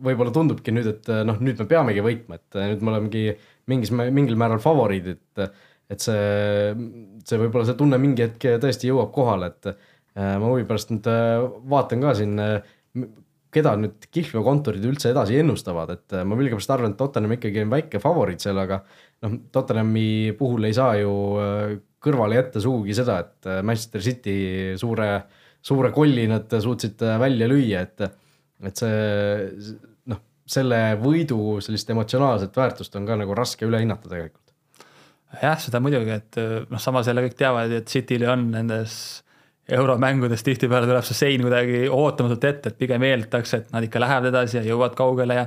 võib-olla 0.02 0.32
tundubki 0.34 0.72
nüüd, 0.74 0.88
et 0.94 1.10
noh, 1.28 1.40
nüüd 1.42 1.60
me 1.60 1.68
peamegi 1.68 2.04
võitma, 2.04 2.40
et 2.40 2.60
nüüd 2.72 2.84
me 2.84 2.94
olemegi 2.94 3.24
mingis, 3.70 3.92
mingil 3.92 4.38
määral 4.40 4.62
favoriidid, 4.62 5.20
et 5.90 6.02
see, 6.02 6.74
see 7.26 7.40
võib-olla 7.42 7.68
see 7.68 7.78
tunne 7.78 7.98
mingi 8.00 8.24
hetk 8.24 8.46
tõesti 8.62 8.88
jõuab 8.88 9.12
kohale, 9.14 9.52
et 9.52 9.72
ma 10.16 10.46
huvi 10.46 10.64
pärast 10.68 10.94
nüüd 10.94 11.10
vaatan 11.70 12.06
ka 12.06 12.14
siin, 12.18 12.40
keda 13.50 13.74
nüüd 13.80 14.06
kihlveo 14.14 14.44
kontorid 14.46 14.84
üldse 14.86 15.10
edasi 15.10 15.40
ennustavad, 15.40 15.90
et 15.96 16.16
ma 16.22 16.38
millegipärast 16.38 16.70
arvan, 16.74 16.94
et 16.94 17.00
Tottenham 17.00 17.34
ikkagi 17.34 17.64
on 17.64 17.72
väike 17.72 18.00
favoriit 18.02 18.44
seal, 18.44 18.58
aga 18.62 18.82
noh, 19.26 19.36
Tottenhami 19.52 20.36
puhul 20.38 20.68
ei 20.68 20.76
saa 20.76 20.94
ju 21.00 21.12
kõrvale 22.00 22.38
jätta 22.38 22.62
sugugi 22.62 22.94
seda, 22.96 23.18
et 23.24 23.50
Manchester 23.66 24.04
City 24.04 24.36
suure 24.80 25.10
äh, 25.16 25.40
suure 25.62 25.92
kolli 25.92 26.26
nad 26.30 26.50
suutsid 26.62 27.02
välja 27.20 27.48
lüüa, 27.50 27.84
et, 27.84 28.04
et 28.66 28.80
see 28.80 29.80
noh, 30.10 30.22
selle 30.48 30.80
võidu 31.00 31.58
sellist 31.64 31.90
emotsionaalset 31.92 32.56
väärtust 32.56 32.96
on 32.98 33.08
ka 33.08 33.18
nagu 33.20 33.36
raske 33.36 33.68
üle 33.68 33.82
hinnata 33.82 34.08
tegelikult. 34.08 34.46
jah, 35.42 35.58
seda 35.62 35.82
muidugi, 35.82 36.16
et 36.16 36.40
noh, 36.70 36.80
samas 36.82 37.10
jälle 37.10 37.26
kõik 37.28 37.36
teavad, 37.38 37.74
et 37.76 37.92
Cityl 37.92 38.26
on 38.30 38.48
nendes 38.54 38.94
euromängudes 39.76 40.44
tihtipeale 40.46 40.88
tuleb 40.88 41.06
see 41.06 41.18
sein 41.18 41.44
kuidagi 41.46 41.84
ootamatult 41.92 42.44
ette, 42.48 42.72
et 42.72 42.80
pigem 42.80 43.04
eeldatakse, 43.08 43.62
et 43.62 43.72
nad 43.74 43.86
ikka 43.86 44.02
lähevad 44.02 44.30
edasi 44.32 44.60
ja 44.60 44.64
jõuavad 44.66 44.96
kaugele 44.98 45.40
ja 45.42 45.46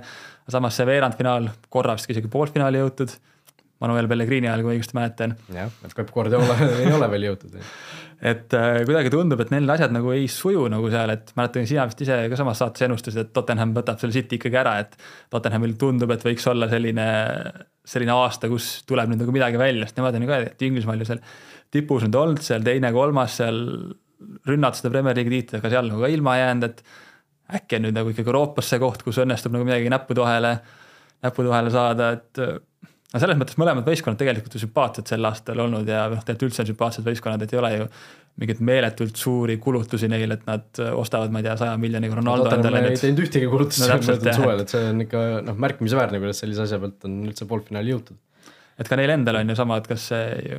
samas 0.52 0.80
see 0.80 0.88
veerandfinaal, 0.90 1.50
korra 1.74 1.98
vist 1.98 2.12
isegi 2.12 2.32
poolfinaali 2.32 2.82
jõutud 2.84 3.16
Manuel 3.84 4.08
Pellegrini 4.08 4.48
ajal, 4.48 4.62
kui 4.64 4.72
ma 4.72 4.78
õigesti 4.78 4.96
mäletan. 4.96 5.36
jah, 5.52 5.72
et 5.84 5.96
Peep 5.98 6.12
Guardiola 6.14 6.56
ei 6.86 6.92
ole 6.94 7.10
veel 7.12 7.30
jõutud 7.32 7.60
et 8.24 8.54
äh, 8.56 8.78
kuidagi 8.88 9.12
tundub, 9.12 9.42
et 9.44 9.50
neil 9.52 9.68
asjad 9.74 9.92
nagu 9.92 10.14
ei 10.16 10.30
suju 10.32 10.70
nagu 10.72 10.88
seal, 10.92 11.12
et 11.12 11.34
mäletan, 11.36 11.66
sina 11.68 11.84
vist 11.90 12.04
ise 12.06 12.22
ka 12.32 12.40
samas 12.40 12.62
saates 12.62 12.86
ennustasid, 12.88 13.26
et 13.26 13.34
Tottenham 13.36 13.74
võtab 13.76 14.00
selle 14.00 14.16
City 14.16 14.40
ikkagi 14.40 14.60
ära, 14.62 14.78
et 14.86 14.96
Tottenhamil 15.34 15.76
tundub, 15.80 16.14
et 16.16 16.24
võiks 16.24 16.48
olla 16.48 16.70
selline, 16.72 17.08
selline 17.84 18.16
aasta, 18.16 18.48
kus 18.52 18.70
tuleb 18.88 19.12
nüüd 19.12 19.26
nagu 19.26 19.36
midagi 19.36 19.60
välja, 19.60 19.90
sest 19.90 20.00
nemad 20.00 20.16
on 20.16 20.24
ju 20.24 20.32
ka, 20.32 20.40
et 20.54 20.64
Inglismaal 20.70 21.04
ju 21.04 21.10
seal 21.10 21.20
tipus 21.74 22.06
nüüd 22.06 22.16
olnud, 22.22 22.40
seal 22.46 22.64
teine, 22.64 22.94
kolmas 22.96 23.42
seal 23.42 23.60
rünnata 24.48 24.80
seda 24.80 24.92
Premier 24.94 25.18
League'i 25.18 25.40
tiitlit, 25.40 25.60
aga 25.60 25.72
seal 25.74 25.90
nagu 25.90 26.04
ka 26.04 26.12
ilma 26.12 26.38
jäänud, 26.40 26.70
et 26.70 27.58
äkki 27.60 27.80
on 27.80 27.88
nüüd 27.88 27.98
nagu 27.98 28.14
ikkagi 28.14 28.32
Euroopas 28.32 28.72
see 28.72 28.82
koht, 28.82 29.04
kus 29.06 29.20
õnnestub 29.24 29.54
nagu 29.56 29.68
midagi 29.68 29.92
näppude 29.92 30.24
vahele, 30.24 30.56
näppude 31.26 31.52
vahele 31.52 31.74
saada, 31.74 32.12
et 32.18 32.42
no 33.14 33.22
selles 33.22 33.38
mõttes 33.40 33.60
mõlemad 33.62 33.88
võistkonnad 33.88 34.20
tegelikult 34.22 34.58
ju 34.58 34.64
sümpaatsed 34.64 35.12
sel 35.12 35.30
aastal 35.30 35.62
olnud 35.66 35.90
ja 35.90 36.08
noh, 36.12 36.24
tegelikult 36.24 36.50
üldse 36.50 36.64
on 36.64 36.70
sümpaatsed 36.72 37.08
võistkonnad, 37.08 37.46
et 37.46 37.56
ei 37.56 37.62
ole 37.62 37.72
ju 37.76 37.88
mingeid 38.42 38.62
meeletult 38.66 39.20
suuri 39.20 39.60
kulutusi 39.62 40.08
neil, 40.10 40.32
et 40.34 40.46
nad 40.48 40.80
ostavad, 40.98 41.30
ma 41.34 41.42
ei 41.42 41.46
tea, 41.46 41.58
saja 41.60 41.74
miljoniga 41.78 42.18
Ronaldo 42.18 42.48
no, 42.50 42.56
endale. 42.58 42.82
ei 42.90 42.98
teinud 42.98 43.22
ühtegi 43.28 43.50
kulutust 43.52 43.84
no, 43.86 44.00
möödunud 44.00 44.40
suvel, 44.40 44.64
et 44.64 44.74
see 44.74 44.88
on 44.90 45.04
ikka 45.06 45.26
noh, 45.46 45.60
märkimisväärne, 45.68 46.22
kuidas 46.24 46.42
sellise 46.42 46.66
asja 46.66 46.80
pealt 46.82 47.06
on 47.10 47.20
üldse 47.28 47.46
poolfinaali 47.50 47.94
jõutud. 47.94 48.18
et 48.82 48.90
ka 48.90 48.98
neil 48.98 49.14
endal 49.14 49.38
on 49.44 49.54
ju 49.54 49.58
sama, 49.60 49.78
et 49.78 49.92
kas 49.92 50.08
see 50.10 50.58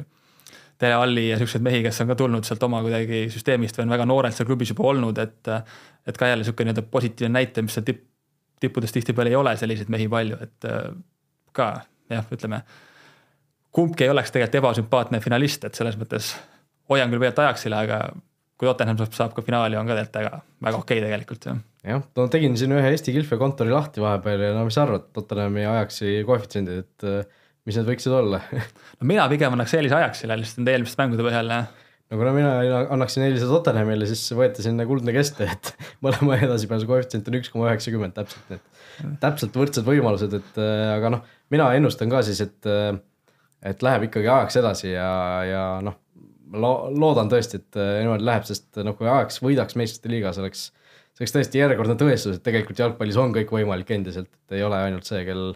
Tele 0.78 0.94
Alli 0.98 1.28
ja 1.28 1.38
siukseid 1.38 1.62
mehi, 1.62 1.82
kes 1.84 2.00
on 2.02 2.10
ka 2.10 2.16
tulnud 2.18 2.46
sealt 2.46 2.62
oma 2.66 2.80
kuidagi 2.82 3.28
süsteemist 3.30 3.78
või 3.78 3.87
on 3.87 3.94
väga 3.94 4.06
noorelt 4.10 4.37
seal 4.37 4.48
klubis 4.48 4.72
juba 4.72 4.88
olnud, 4.90 5.18
et 5.22 5.52
et 6.04 6.18
ka 6.20 6.28
jälle 6.28 6.44
sihuke 6.44 6.66
nii-öelda 6.66 6.82
positiivne 6.90 7.38
näite, 7.38 7.62
mis 7.62 7.76
seal 7.76 7.87
tipp, 7.87 8.02
tippudes 8.60 8.92
tihtipeale 8.92 9.32
ei 9.32 9.38
ole 9.38 9.54
selliseid 9.56 9.92
mehi 9.92 10.08
palju, 10.10 10.37
et 10.42 10.66
ka 11.54 11.68
jah, 12.10 12.26
ütleme. 12.32 12.62
kumbki 13.72 14.04
ei 14.04 14.10
oleks 14.10 14.34
tegelikult 14.34 14.60
ebasümpaatne 14.60 15.20
finalist, 15.24 15.64
et 15.64 15.74
selles 15.78 15.96
mõttes 16.00 16.34
hoian 16.90 17.10
küll 17.10 17.22
pealt 17.22 17.40
Ajaxile, 17.42 17.78
aga 17.87 18.00
kui 18.58 18.68
Tottenham 18.68 18.98
saab, 19.00 19.14
saab 19.16 19.37
ka 19.37 19.44
finaali, 19.46 19.78
on 19.78 19.88
ka 19.88 19.96
tegelikult 19.96 20.20
väga, 20.20 20.42
väga 20.68 20.82
okei 20.82 20.98
okay 20.98 21.06
tegelikult 21.06 21.48
jah. 21.48 21.62
jah, 21.94 22.04
no 22.18 22.26
tegin 22.32 22.58
siin 22.60 22.74
ühe 22.76 22.90
Eesti 22.90 23.14
kilfekontori 23.16 23.72
lahti 23.74 24.04
vahepeal 24.04 24.46
ja 24.48 24.52
no 24.56 24.66
mis 24.68 24.76
sa 24.78 24.84
arvad, 24.87 25.08
Tottenhami 25.16 25.64
ja 25.64 25.78
Ajaxi 25.78 26.20
koefitsiendid, 26.28 26.84
et 26.84 27.34
mis 27.64 27.79
need 27.79 27.88
võiksid 27.88 28.14
olla? 28.14 28.42
No 29.00 29.09
mina 29.09 29.24
pigem 29.33 29.57
annaks 29.57 29.74
eelise 29.77 29.96
Ajaxile 29.98 30.38
lihtsalt 30.40 30.62
nende 30.62 30.77
eelmiste 30.77 31.00
mängude 31.00 31.27
põhjal 31.27 31.50
no 32.14 32.20
kuna 32.20 32.35
mina 32.37 32.53
annaksin 32.92 33.24
eelise 33.27 33.48
Tottenhamile, 33.48 34.07
siis 34.09 34.22
võeti 34.37 34.64
sinna 34.64 34.87
kuldne 34.88 35.14
keste, 35.16 35.48
et 35.50 35.72
mõlema 36.05 36.38
edasipääsu 36.44 36.88
koefitsient 36.90 37.31
on 37.31 37.38
üks 37.40 37.50
koma 37.53 37.70
üheksakümmend 37.70 38.16
täpselt, 38.16 38.53
need 38.53 39.18
täpselt 39.22 39.59
võrdsed 39.59 39.87
võimalused, 39.88 40.37
et 40.38 40.62
äh, 40.62 40.85
aga 40.98 41.14
noh, 41.16 41.27
mina 41.55 41.70
ennustan 41.79 42.12
ka 42.12 42.22
siis, 42.27 42.42
et, 42.44 42.70
äh, 42.70 42.92
et 43.72 43.85
läheb 43.85 44.09
ikkagi 44.09 44.31
ajaks 44.31 44.61
edasi 44.61 44.92
ja, 44.92 45.11
ja 45.48 45.64
noh, 45.85 45.98
lo-, 46.53 46.90
loodan 46.94 47.33
tõesti, 47.33 47.62
et 47.62 47.81
äh, 47.81 47.98
niimoodi 48.05 48.29
läheb, 48.29 48.48
sest 48.48 48.83
noh, 48.85 48.96
kui 48.98 49.09
ajaks 49.11 49.40
võidaks 49.44 49.79
meistrite 49.81 50.12
liigas, 50.12 50.40
oleks, 50.42 50.68
see 51.14 51.24
oleks 51.24 51.38
tõesti 51.38 51.62
järjekordne 51.62 51.98
tõestus, 52.00 52.38
et 52.38 52.46
tegelikult 52.46 52.85
jalgpallis 52.85 53.20
on 53.20 53.35
kõik 53.35 53.55
võimalik 53.57 53.94
endiselt, 53.96 54.31
et 54.31 54.59
ei 54.61 54.66
ole 54.66 54.85
ainult 54.87 55.09
see, 55.09 55.24
kel, 55.27 55.55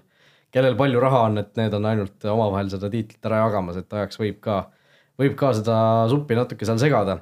kellel 0.55 0.77
palju 0.79 1.01
raha 1.03 1.27
on, 1.29 1.39
et 1.43 1.55
need 1.61 1.75
on 1.77 1.87
ainult 1.91 2.25
omavahel 2.25 2.71
seda 2.73 2.91
tiitlit 2.93 3.25
ära 3.29 3.45
jagamas, 3.45 3.81
et 3.81 3.93
ajaks 3.93 4.21
võib 4.21 4.41
ka 4.45 4.63
võib 5.19 5.35
ka 5.39 5.53
seda 5.57 5.79
suppi 6.11 6.39
natuke 6.39 6.67
seal 6.67 6.79
segada. 6.81 7.19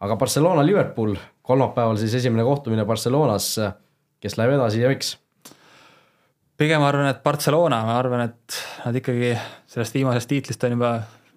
aga 0.00 0.16
Barcelona-Liverpool, 0.20 1.14
kolmapäeval 1.42 1.96
siis 1.96 2.14
esimene 2.18 2.44
kohtumine 2.44 2.84
Barcelonas, 2.84 3.54
kes 4.20 4.36
läheb 4.36 4.56
edasi 4.58 4.82
ja 4.82 4.90
miks? 4.92 5.16
pigem 6.56 6.82
arvan, 6.84 7.10
et 7.10 7.22
Barcelona, 7.24 7.82
ma 7.84 7.98
arvan, 8.00 8.22
et 8.30 8.58
nad 8.84 8.96
ikkagi 8.96 9.34
sellest 9.68 9.96
viimasest 9.96 10.28
tiitlist 10.28 10.64
on 10.64 10.76
juba 10.76 10.92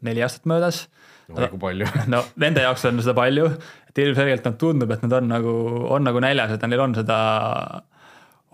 neli 0.07 0.23
aastat 0.23 0.47
möödas. 0.47 0.87
no 1.27 1.47
kui 1.51 1.59
palju 1.59 1.87
no 2.13 2.23
nende 2.39 2.63
jaoks 2.63 2.85
on 2.87 3.01
seda 3.03 3.15
palju, 3.17 3.51
et 3.91 4.03
ilmselgelt 4.05 4.47
nad 4.47 4.59
tundub, 4.59 4.91
et 4.95 5.03
nad 5.03 5.17
on 5.19 5.31
nagu, 5.35 5.55
on 5.91 6.07
nagu 6.07 6.23
näljas, 6.23 6.55
et 6.55 6.67
neil 6.67 6.85
on 6.87 6.95
seda, 6.95 7.19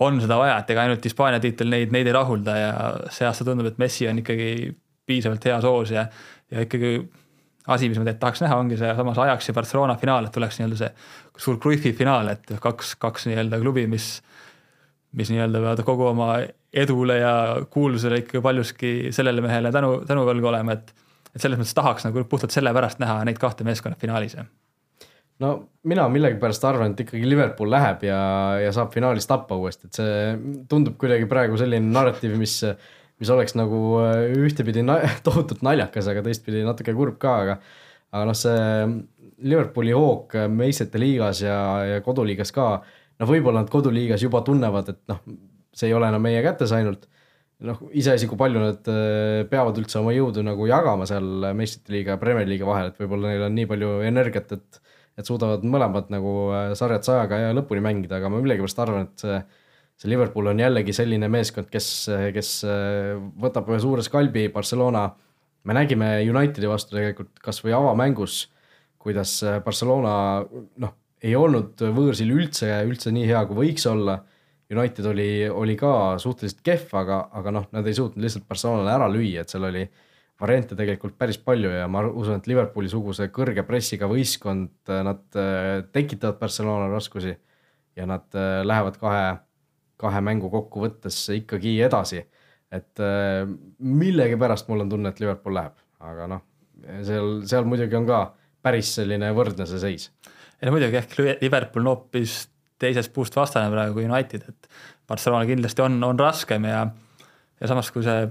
on 0.03 0.17
seda 0.21 0.37
vaja, 0.39 0.57
et 0.59 0.71
ega 0.73 0.85
ainult 0.85 1.05
Hispaania 1.07 1.41
tiitel 1.43 1.69
neid, 1.71 1.93
neid 1.95 2.07
ei 2.09 2.15
rahulda 2.15 2.55
ja 2.57 2.71
see 3.13 3.27
aasta 3.27 3.47
tundub, 3.47 3.69
et 3.69 3.77
Messi 3.81 4.09
on 4.09 4.19
ikkagi 4.19 4.73
piisavalt 5.05 5.45
heas 5.47 5.67
hoos 5.67 5.93
ja, 5.95 6.07
ja 6.51 6.65
ikkagi 6.65 6.97
asi, 7.67 7.89
mis 7.89 7.97
ma 7.97 8.03
tegelikult 8.03 8.21
tahaks 8.23 8.43
näha, 8.43 8.57
ongi 8.61 8.79
seesamas 8.79 9.21
Ajax 9.23 9.49
ja 9.49 9.55
Barcelona 9.57 9.95
finaal, 10.01 10.27
et 10.27 10.35
tuleks 10.35 10.59
nii-öelda 10.59 10.81
see 10.81 10.91
suur 11.45 11.57
Cruyffi 11.61 11.93
finaal, 11.97 12.29
et 12.33 12.57
kaks, 12.61 12.95
kaks 13.01 13.29
nii-öelda 13.29 13.59
klubi, 13.63 13.85
mis, 13.89 14.09
mis 15.17 15.31
nii-öelda 15.33 15.63
peavad 15.63 15.85
kogu 15.87 16.09
oma 16.11 16.35
edule 16.75 17.17
ja 17.21 17.33
kuulsusele 17.71 18.21
ikkagi 18.23 18.43
paljuski 18.43 18.93
sellele 19.15 19.41
mehele 19.45 19.71
tänu, 19.71 19.97
tänuvõlgu 20.07 20.51
olema, 20.51 20.77
et 20.77 20.93
et 21.35 21.43
selles 21.43 21.59
mõttes 21.59 21.75
tahaks 21.75 22.05
nagu 22.07 22.23
puhtalt 22.31 22.53
sellepärast 22.55 23.01
näha 23.03 23.17
neid 23.27 23.39
kahte 23.41 23.65
meeskonda 23.67 23.99
finaalis. 23.99 24.37
No 25.43 25.55
mina 25.87 26.07
millegipärast 26.11 26.67
arvan, 26.67 26.93
et 26.93 27.01
ikkagi 27.05 27.27
Liverpool 27.27 27.71
läheb 27.73 28.05
ja, 28.07 28.19
ja 28.61 28.75
saab 28.75 28.93
finaalis 28.93 29.27
tappa 29.29 29.57
uuesti, 29.59 29.89
et 29.89 29.99
see 29.99 30.61
tundub 30.71 30.95
kuidagi 31.01 31.27
praegu 31.31 31.59
selline 31.59 31.91
narratiiv, 31.91 32.37
mis 32.39 32.61
mis 33.21 33.31
oleks 33.31 33.55
nagu 33.55 33.81
äh, 34.03 34.35
ühtepidi 34.45 34.83
na 34.85 34.99
tohutult 35.27 35.63
naljakas, 35.65 36.09
aga 36.11 36.23
teistpidi 36.25 36.65
natuke 36.67 36.95
kurb 36.97 37.19
ka, 37.21 37.35
aga 37.45 37.57
aga 38.15 38.29
noh, 38.29 38.37
see 38.37 38.93
Liverpooli 39.45 39.91
hoog 39.91 40.31
meistrite 40.51 40.99
liigas 41.01 41.41
ja, 41.43 41.57
ja 41.83 42.03
koduliigas 42.03 42.53
ka, 42.55 42.69
noh, 43.19 43.27
võib-olla 43.27 43.63
nad 43.63 43.71
koduliigas 43.71 44.23
juba 44.23 44.39
tunnevad, 44.47 44.93
et 44.93 45.01
noh, 45.11 45.19
see 45.75 45.89
ei 45.89 45.95
ole 45.97 46.07
enam 46.07 46.23
meie 46.23 46.39
kätes 46.45 46.71
ainult, 46.75 47.03
noh, 47.67 47.81
iseasi, 47.91 48.29
kui 48.31 48.39
palju 48.39 48.63
nad 48.63 48.87
äh, 48.91 49.43
peavad 49.51 49.79
üldse 49.81 49.99
oma 49.99 50.15
jõudu 50.15 50.43
nagu 50.47 50.67
jagama 50.71 51.07
seal 51.09 51.51
meistrite 51.57 51.95
liiga 51.95 52.15
ja 52.15 52.21
Premier 52.21 52.47
League'i 52.47 52.67
vahel, 52.67 52.91
et 52.91 53.03
võib-olla 53.03 53.33
neil 53.33 53.47
on 53.49 53.59
nii 53.59 53.69
palju 53.71 53.91
energiat, 54.07 54.55
et 54.55 54.81
et 55.15 55.27
suudavad 55.27 55.63
mõlemad 55.63 56.09
nagu 56.13 56.33
äh, 56.53 56.71
sarjad 56.77 57.07
sajaga 57.07 57.39
ja 57.47 57.53
lõpuni 57.55 57.83
mängida, 57.83 58.19
aga 58.19 58.31
ma 58.31 58.41
millegipärast 58.43 58.81
arvan, 58.83 59.07
et 59.09 59.25
see 59.25 59.39
see 59.99 60.11
Liverpool 60.11 60.51
on 60.51 60.59
jällegi 60.59 60.93
selline 60.95 61.29
meeskond, 61.31 61.69
kes, 61.71 61.87
kes 62.35 62.51
äh, 62.67 63.15
võtab 63.41 63.69
ühe 63.71 63.79
suure 63.83 64.03
skalbi 64.05 64.49
Barcelona. 64.53 65.09
me 65.65 65.73
nägime 65.73 66.19
Unitedi 66.29 66.67
vastu 66.69 66.95
tegelikult 66.95 67.39
kasvõi 67.41 67.73
avamängus, 67.73 68.45
kuidas 69.01 69.39
äh, 69.43 69.61
Barcelona 69.63 70.45
noh, 70.77 70.95
ei 71.23 71.35
olnud 71.35 71.79
võõrsil 71.95 72.31
üldse, 72.35 72.69
üldse 72.85 73.11
nii 73.11 73.25
hea, 73.25 73.45
kui 73.47 73.63
võiks 73.63 73.87
olla. 73.89 74.21
United 74.65 75.05
oli, 75.05 75.45
oli 75.45 75.75
ka 75.77 76.17
suhteliselt 76.17 76.63
kehv, 76.65 76.89
aga, 76.97 77.19
aga 77.37 77.51
noh, 77.53 77.67
nad 77.71 77.85
ei 77.85 77.93
suutnud 77.93 78.23
lihtsalt 78.25 78.47
Barcelonale 78.49 78.95
ära 78.95 79.07
lüüa, 79.13 79.43
et 79.43 79.53
seal 79.53 79.67
oli 79.67 79.83
variante 80.41 80.75
tegelikult 80.75 81.15
päris 81.17 81.37
palju 81.39 81.71
ja 81.71 81.87
ma 81.87 82.03
usun, 82.07 82.39
et 82.39 82.47
Liverpooli 82.51 82.91
suguse 82.91 83.29
kõrge 83.33 83.63
pressiga 83.67 84.09
võistkond, 84.11 84.73
nad 85.07 85.39
äh, 85.39 85.83
tekitavad 85.95 86.39
Barcelona 86.41 86.89
raskusi 86.91 87.35
ja 87.95 88.07
nad 88.09 88.27
lähevad 88.35 88.97
kahe 88.99 89.27
kahe 90.01 90.19
mängu 90.19 90.49
kokkuvõttes 90.51 91.17
ikkagi 91.37 91.77
edasi. 91.85 92.25
et 92.75 92.99
millegipärast 93.79 94.67
mul 94.67 94.83
on 94.83 94.89
tunne, 94.91 95.09
et 95.13 95.19
Liverpool 95.21 95.53
läheb, 95.55 95.77
aga 96.03 96.25
noh, 96.27 96.41
seal, 97.05 97.29
seal 97.47 97.67
muidugi 97.69 97.95
on 97.95 98.07
ka 98.09 98.19
päris 98.65 98.89
selline 98.97 99.29
võrdne 99.37 99.67
see 99.69 99.79
seis. 99.79 100.09
ei 100.59 100.67
no 100.67 100.73
muidugi 100.75 100.99
ehk 100.99 101.15
Liverpool 101.41 101.85
on 101.85 101.93
hoopis 101.93 102.37
teisest 102.81 103.13
puust 103.15 103.35
vastane 103.37 103.71
praegu 103.71 103.95
kui 103.95 104.07
United, 104.07 104.49
et 104.49 104.69
Barcelona 105.07 105.47
kindlasti 105.47 105.85
on, 105.85 105.97
on 106.03 106.19
raskem 106.19 106.65
ja, 106.67 106.81
ja 107.61 107.71
samas, 107.71 107.91
kui 107.93 108.03
see 108.03 108.25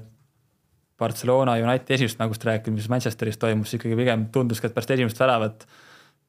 Barcelona 1.04 1.58
Unitedi 1.60 1.98
esimesest 1.98 2.20
mängust 2.20 2.44
rääkida, 2.48 2.74
mis 2.74 2.90
Manchesteris 2.92 3.40
toimus, 3.40 3.76
ikkagi 3.76 3.98
pigem 3.98 4.28
tunduski, 4.34 4.68
et 4.68 4.76
pärast 4.76 4.94
esimest 4.96 5.20
väravat 5.20 5.66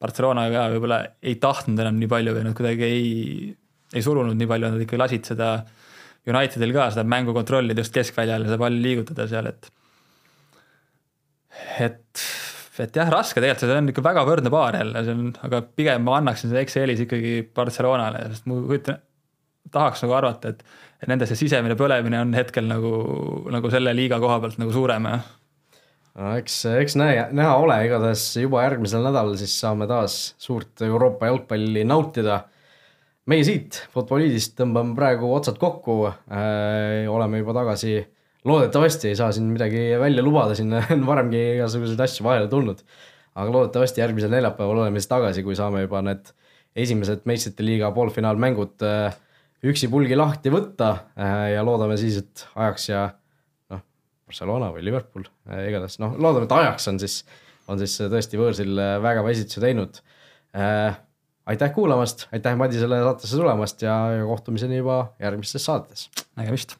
Barcelona 0.02 0.46
ka 0.52 0.66
võib-olla 0.74 1.00
ei 1.24 1.38
tahtnud 1.40 1.80
enam 1.80 1.96
nii 2.00 2.10
palju 2.12 2.36
või 2.36 2.44
nad 2.44 2.56
kuidagi 2.58 2.86
ei, 2.86 3.10
ei 3.96 4.04
surunud 4.04 4.36
nii 4.36 4.50
palju, 4.50 4.72
nad 4.74 4.84
ikka 4.84 5.00
lasid 5.00 5.28
seda 5.32 5.50
Unitedil 6.26 6.74
ka 6.74 6.88
seda 6.90 7.06
mängu 7.06 7.32
kontrollida 7.36 7.84
just 7.84 7.94
keskväljal 7.94 8.44
ja 8.44 8.50
seda 8.50 8.60
palli 8.60 8.82
liigutada 8.82 9.28
seal, 9.30 9.46
et 9.52 9.70
et, 11.80 12.24
et 12.82 12.98
jah, 12.98 13.08
raske 13.12 13.40
tegelikult, 13.40 13.64
see 13.64 13.78
on 13.80 13.92
ikka 13.92 14.04
väga 14.04 14.24
võrdne 14.28 14.52
paar 14.52 14.76
jälle, 14.76 15.04
see 15.06 15.16
on, 15.16 15.30
aga 15.46 15.62
pigem 15.78 16.04
ma 16.04 16.18
annaksin 16.20 16.50
selle 16.50 16.64
Excelis 16.66 17.02
ikkagi 17.06 17.38
Barcelonale, 17.56 18.26
sest 18.34 18.50
ma 18.50 18.58
kujutan, 18.66 19.00
tahaks 19.72 20.04
nagu 20.04 20.16
arvata, 20.18 20.52
et, 20.52 20.62
et 21.02 21.10
nende 21.10 21.28
see 21.28 21.38
sisemine 21.44 21.76
põlemine 21.78 22.20
on 22.22 22.34
hetkel 22.36 22.68
nagu, 22.68 22.92
nagu 23.52 23.72
selle 23.72 23.94
liiga 23.96 24.20
koha 24.22 24.40
pealt 24.44 24.60
nagu 24.62 24.74
suurem 24.74 25.10
ja 25.10 25.20
no 26.16 26.32
eks, 26.40 26.58
eks 26.82 26.96
näe, 27.00 27.26
näha 27.36 27.56
ole, 27.60 27.78
igatahes 27.88 28.26
juba 28.40 28.64
järgmisel 28.64 29.04
nädalal 29.04 29.36
siis 29.40 29.54
saame 29.60 29.88
taas 29.90 30.34
suurt 30.42 30.84
Euroopa 30.86 31.30
jalgpalli 31.30 31.84
nautida. 31.84 32.44
meie 33.26 33.44
siit 33.44 33.82
Futboliidist 33.92 34.54
tõmbame 34.60 34.94
praegu 34.96 35.32
otsad 35.34 35.58
kokku 35.60 36.04
äh,, 36.08 37.08
oleme 37.10 37.42
juba 37.42 37.56
tagasi 37.60 37.98
loodetavasti 38.46 39.10
ei 39.10 39.18
saa 39.18 39.32
siin 39.34 39.50
midagi 39.50 39.90
välja 40.00 40.22
lubada, 40.22 40.54
siin 40.54 40.72
on 40.78 41.04
varemgi 41.06 41.42
igasuguseid 41.56 42.00
asju 42.06 42.24
vahele 42.26 42.48
tulnud. 42.48 42.82
aga 43.36 43.52
loodetavasti 43.52 44.00
järgmisel 44.00 44.32
neljapäeval 44.32 44.78
oleme 44.84 45.00
siis 45.00 45.10
tagasi, 45.10 45.42
kui 45.44 45.56
saame 45.58 45.82
juba 45.84 46.00
need 46.06 46.30
esimesed 46.76 47.26
meistrite 47.28 47.64
liiga 47.66 47.90
poolfinaalmängud 47.96 48.84
äh, 48.86 49.16
üksipulgi 49.66 50.18
lahti 50.18 50.52
võtta 50.52 50.90
äh, 51.16 51.36
ja 51.54 51.64
loodame 51.66 51.96
siis, 52.00 52.20
et 52.22 52.46
ajaks 52.54 52.88
ja 52.90 53.06
noh, 53.72 53.82
Barcelona 54.28 54.70
või 54.74 54.84
Liverpool, 54.86 55.26
äh, 55.50 55.66
igatahes 55.70 56.00
noh, 56.02 56.16
loodame, 56.20 56.48
et 56.48 56.56
ajaks 56.58 56.88
on 56.92 57.00
siis, 57.02 57.20
on 57.72 57.80
siis 57.82 57.98
tõesti 58.04 58.40
võõrsil 58.40 58.76
vägeva 59.02 59.32
esituse 59.32 59.64
teinud. 59.64 60.00
aitäh 61.46 61.72
kuulamast, 61.74 62.28
aitäh 62.32 62.56
Madisele 62.56 63.02
saatesse 63.02 63.36
tulemast 63.36 63.82
ja, 63.82 63.96
kohtumiseni 64.26 64.82
juba 64.82 65.02
järgmistes 65.20 65.64
saadetes. 65.64 66.10
nägemist 66.36 66.78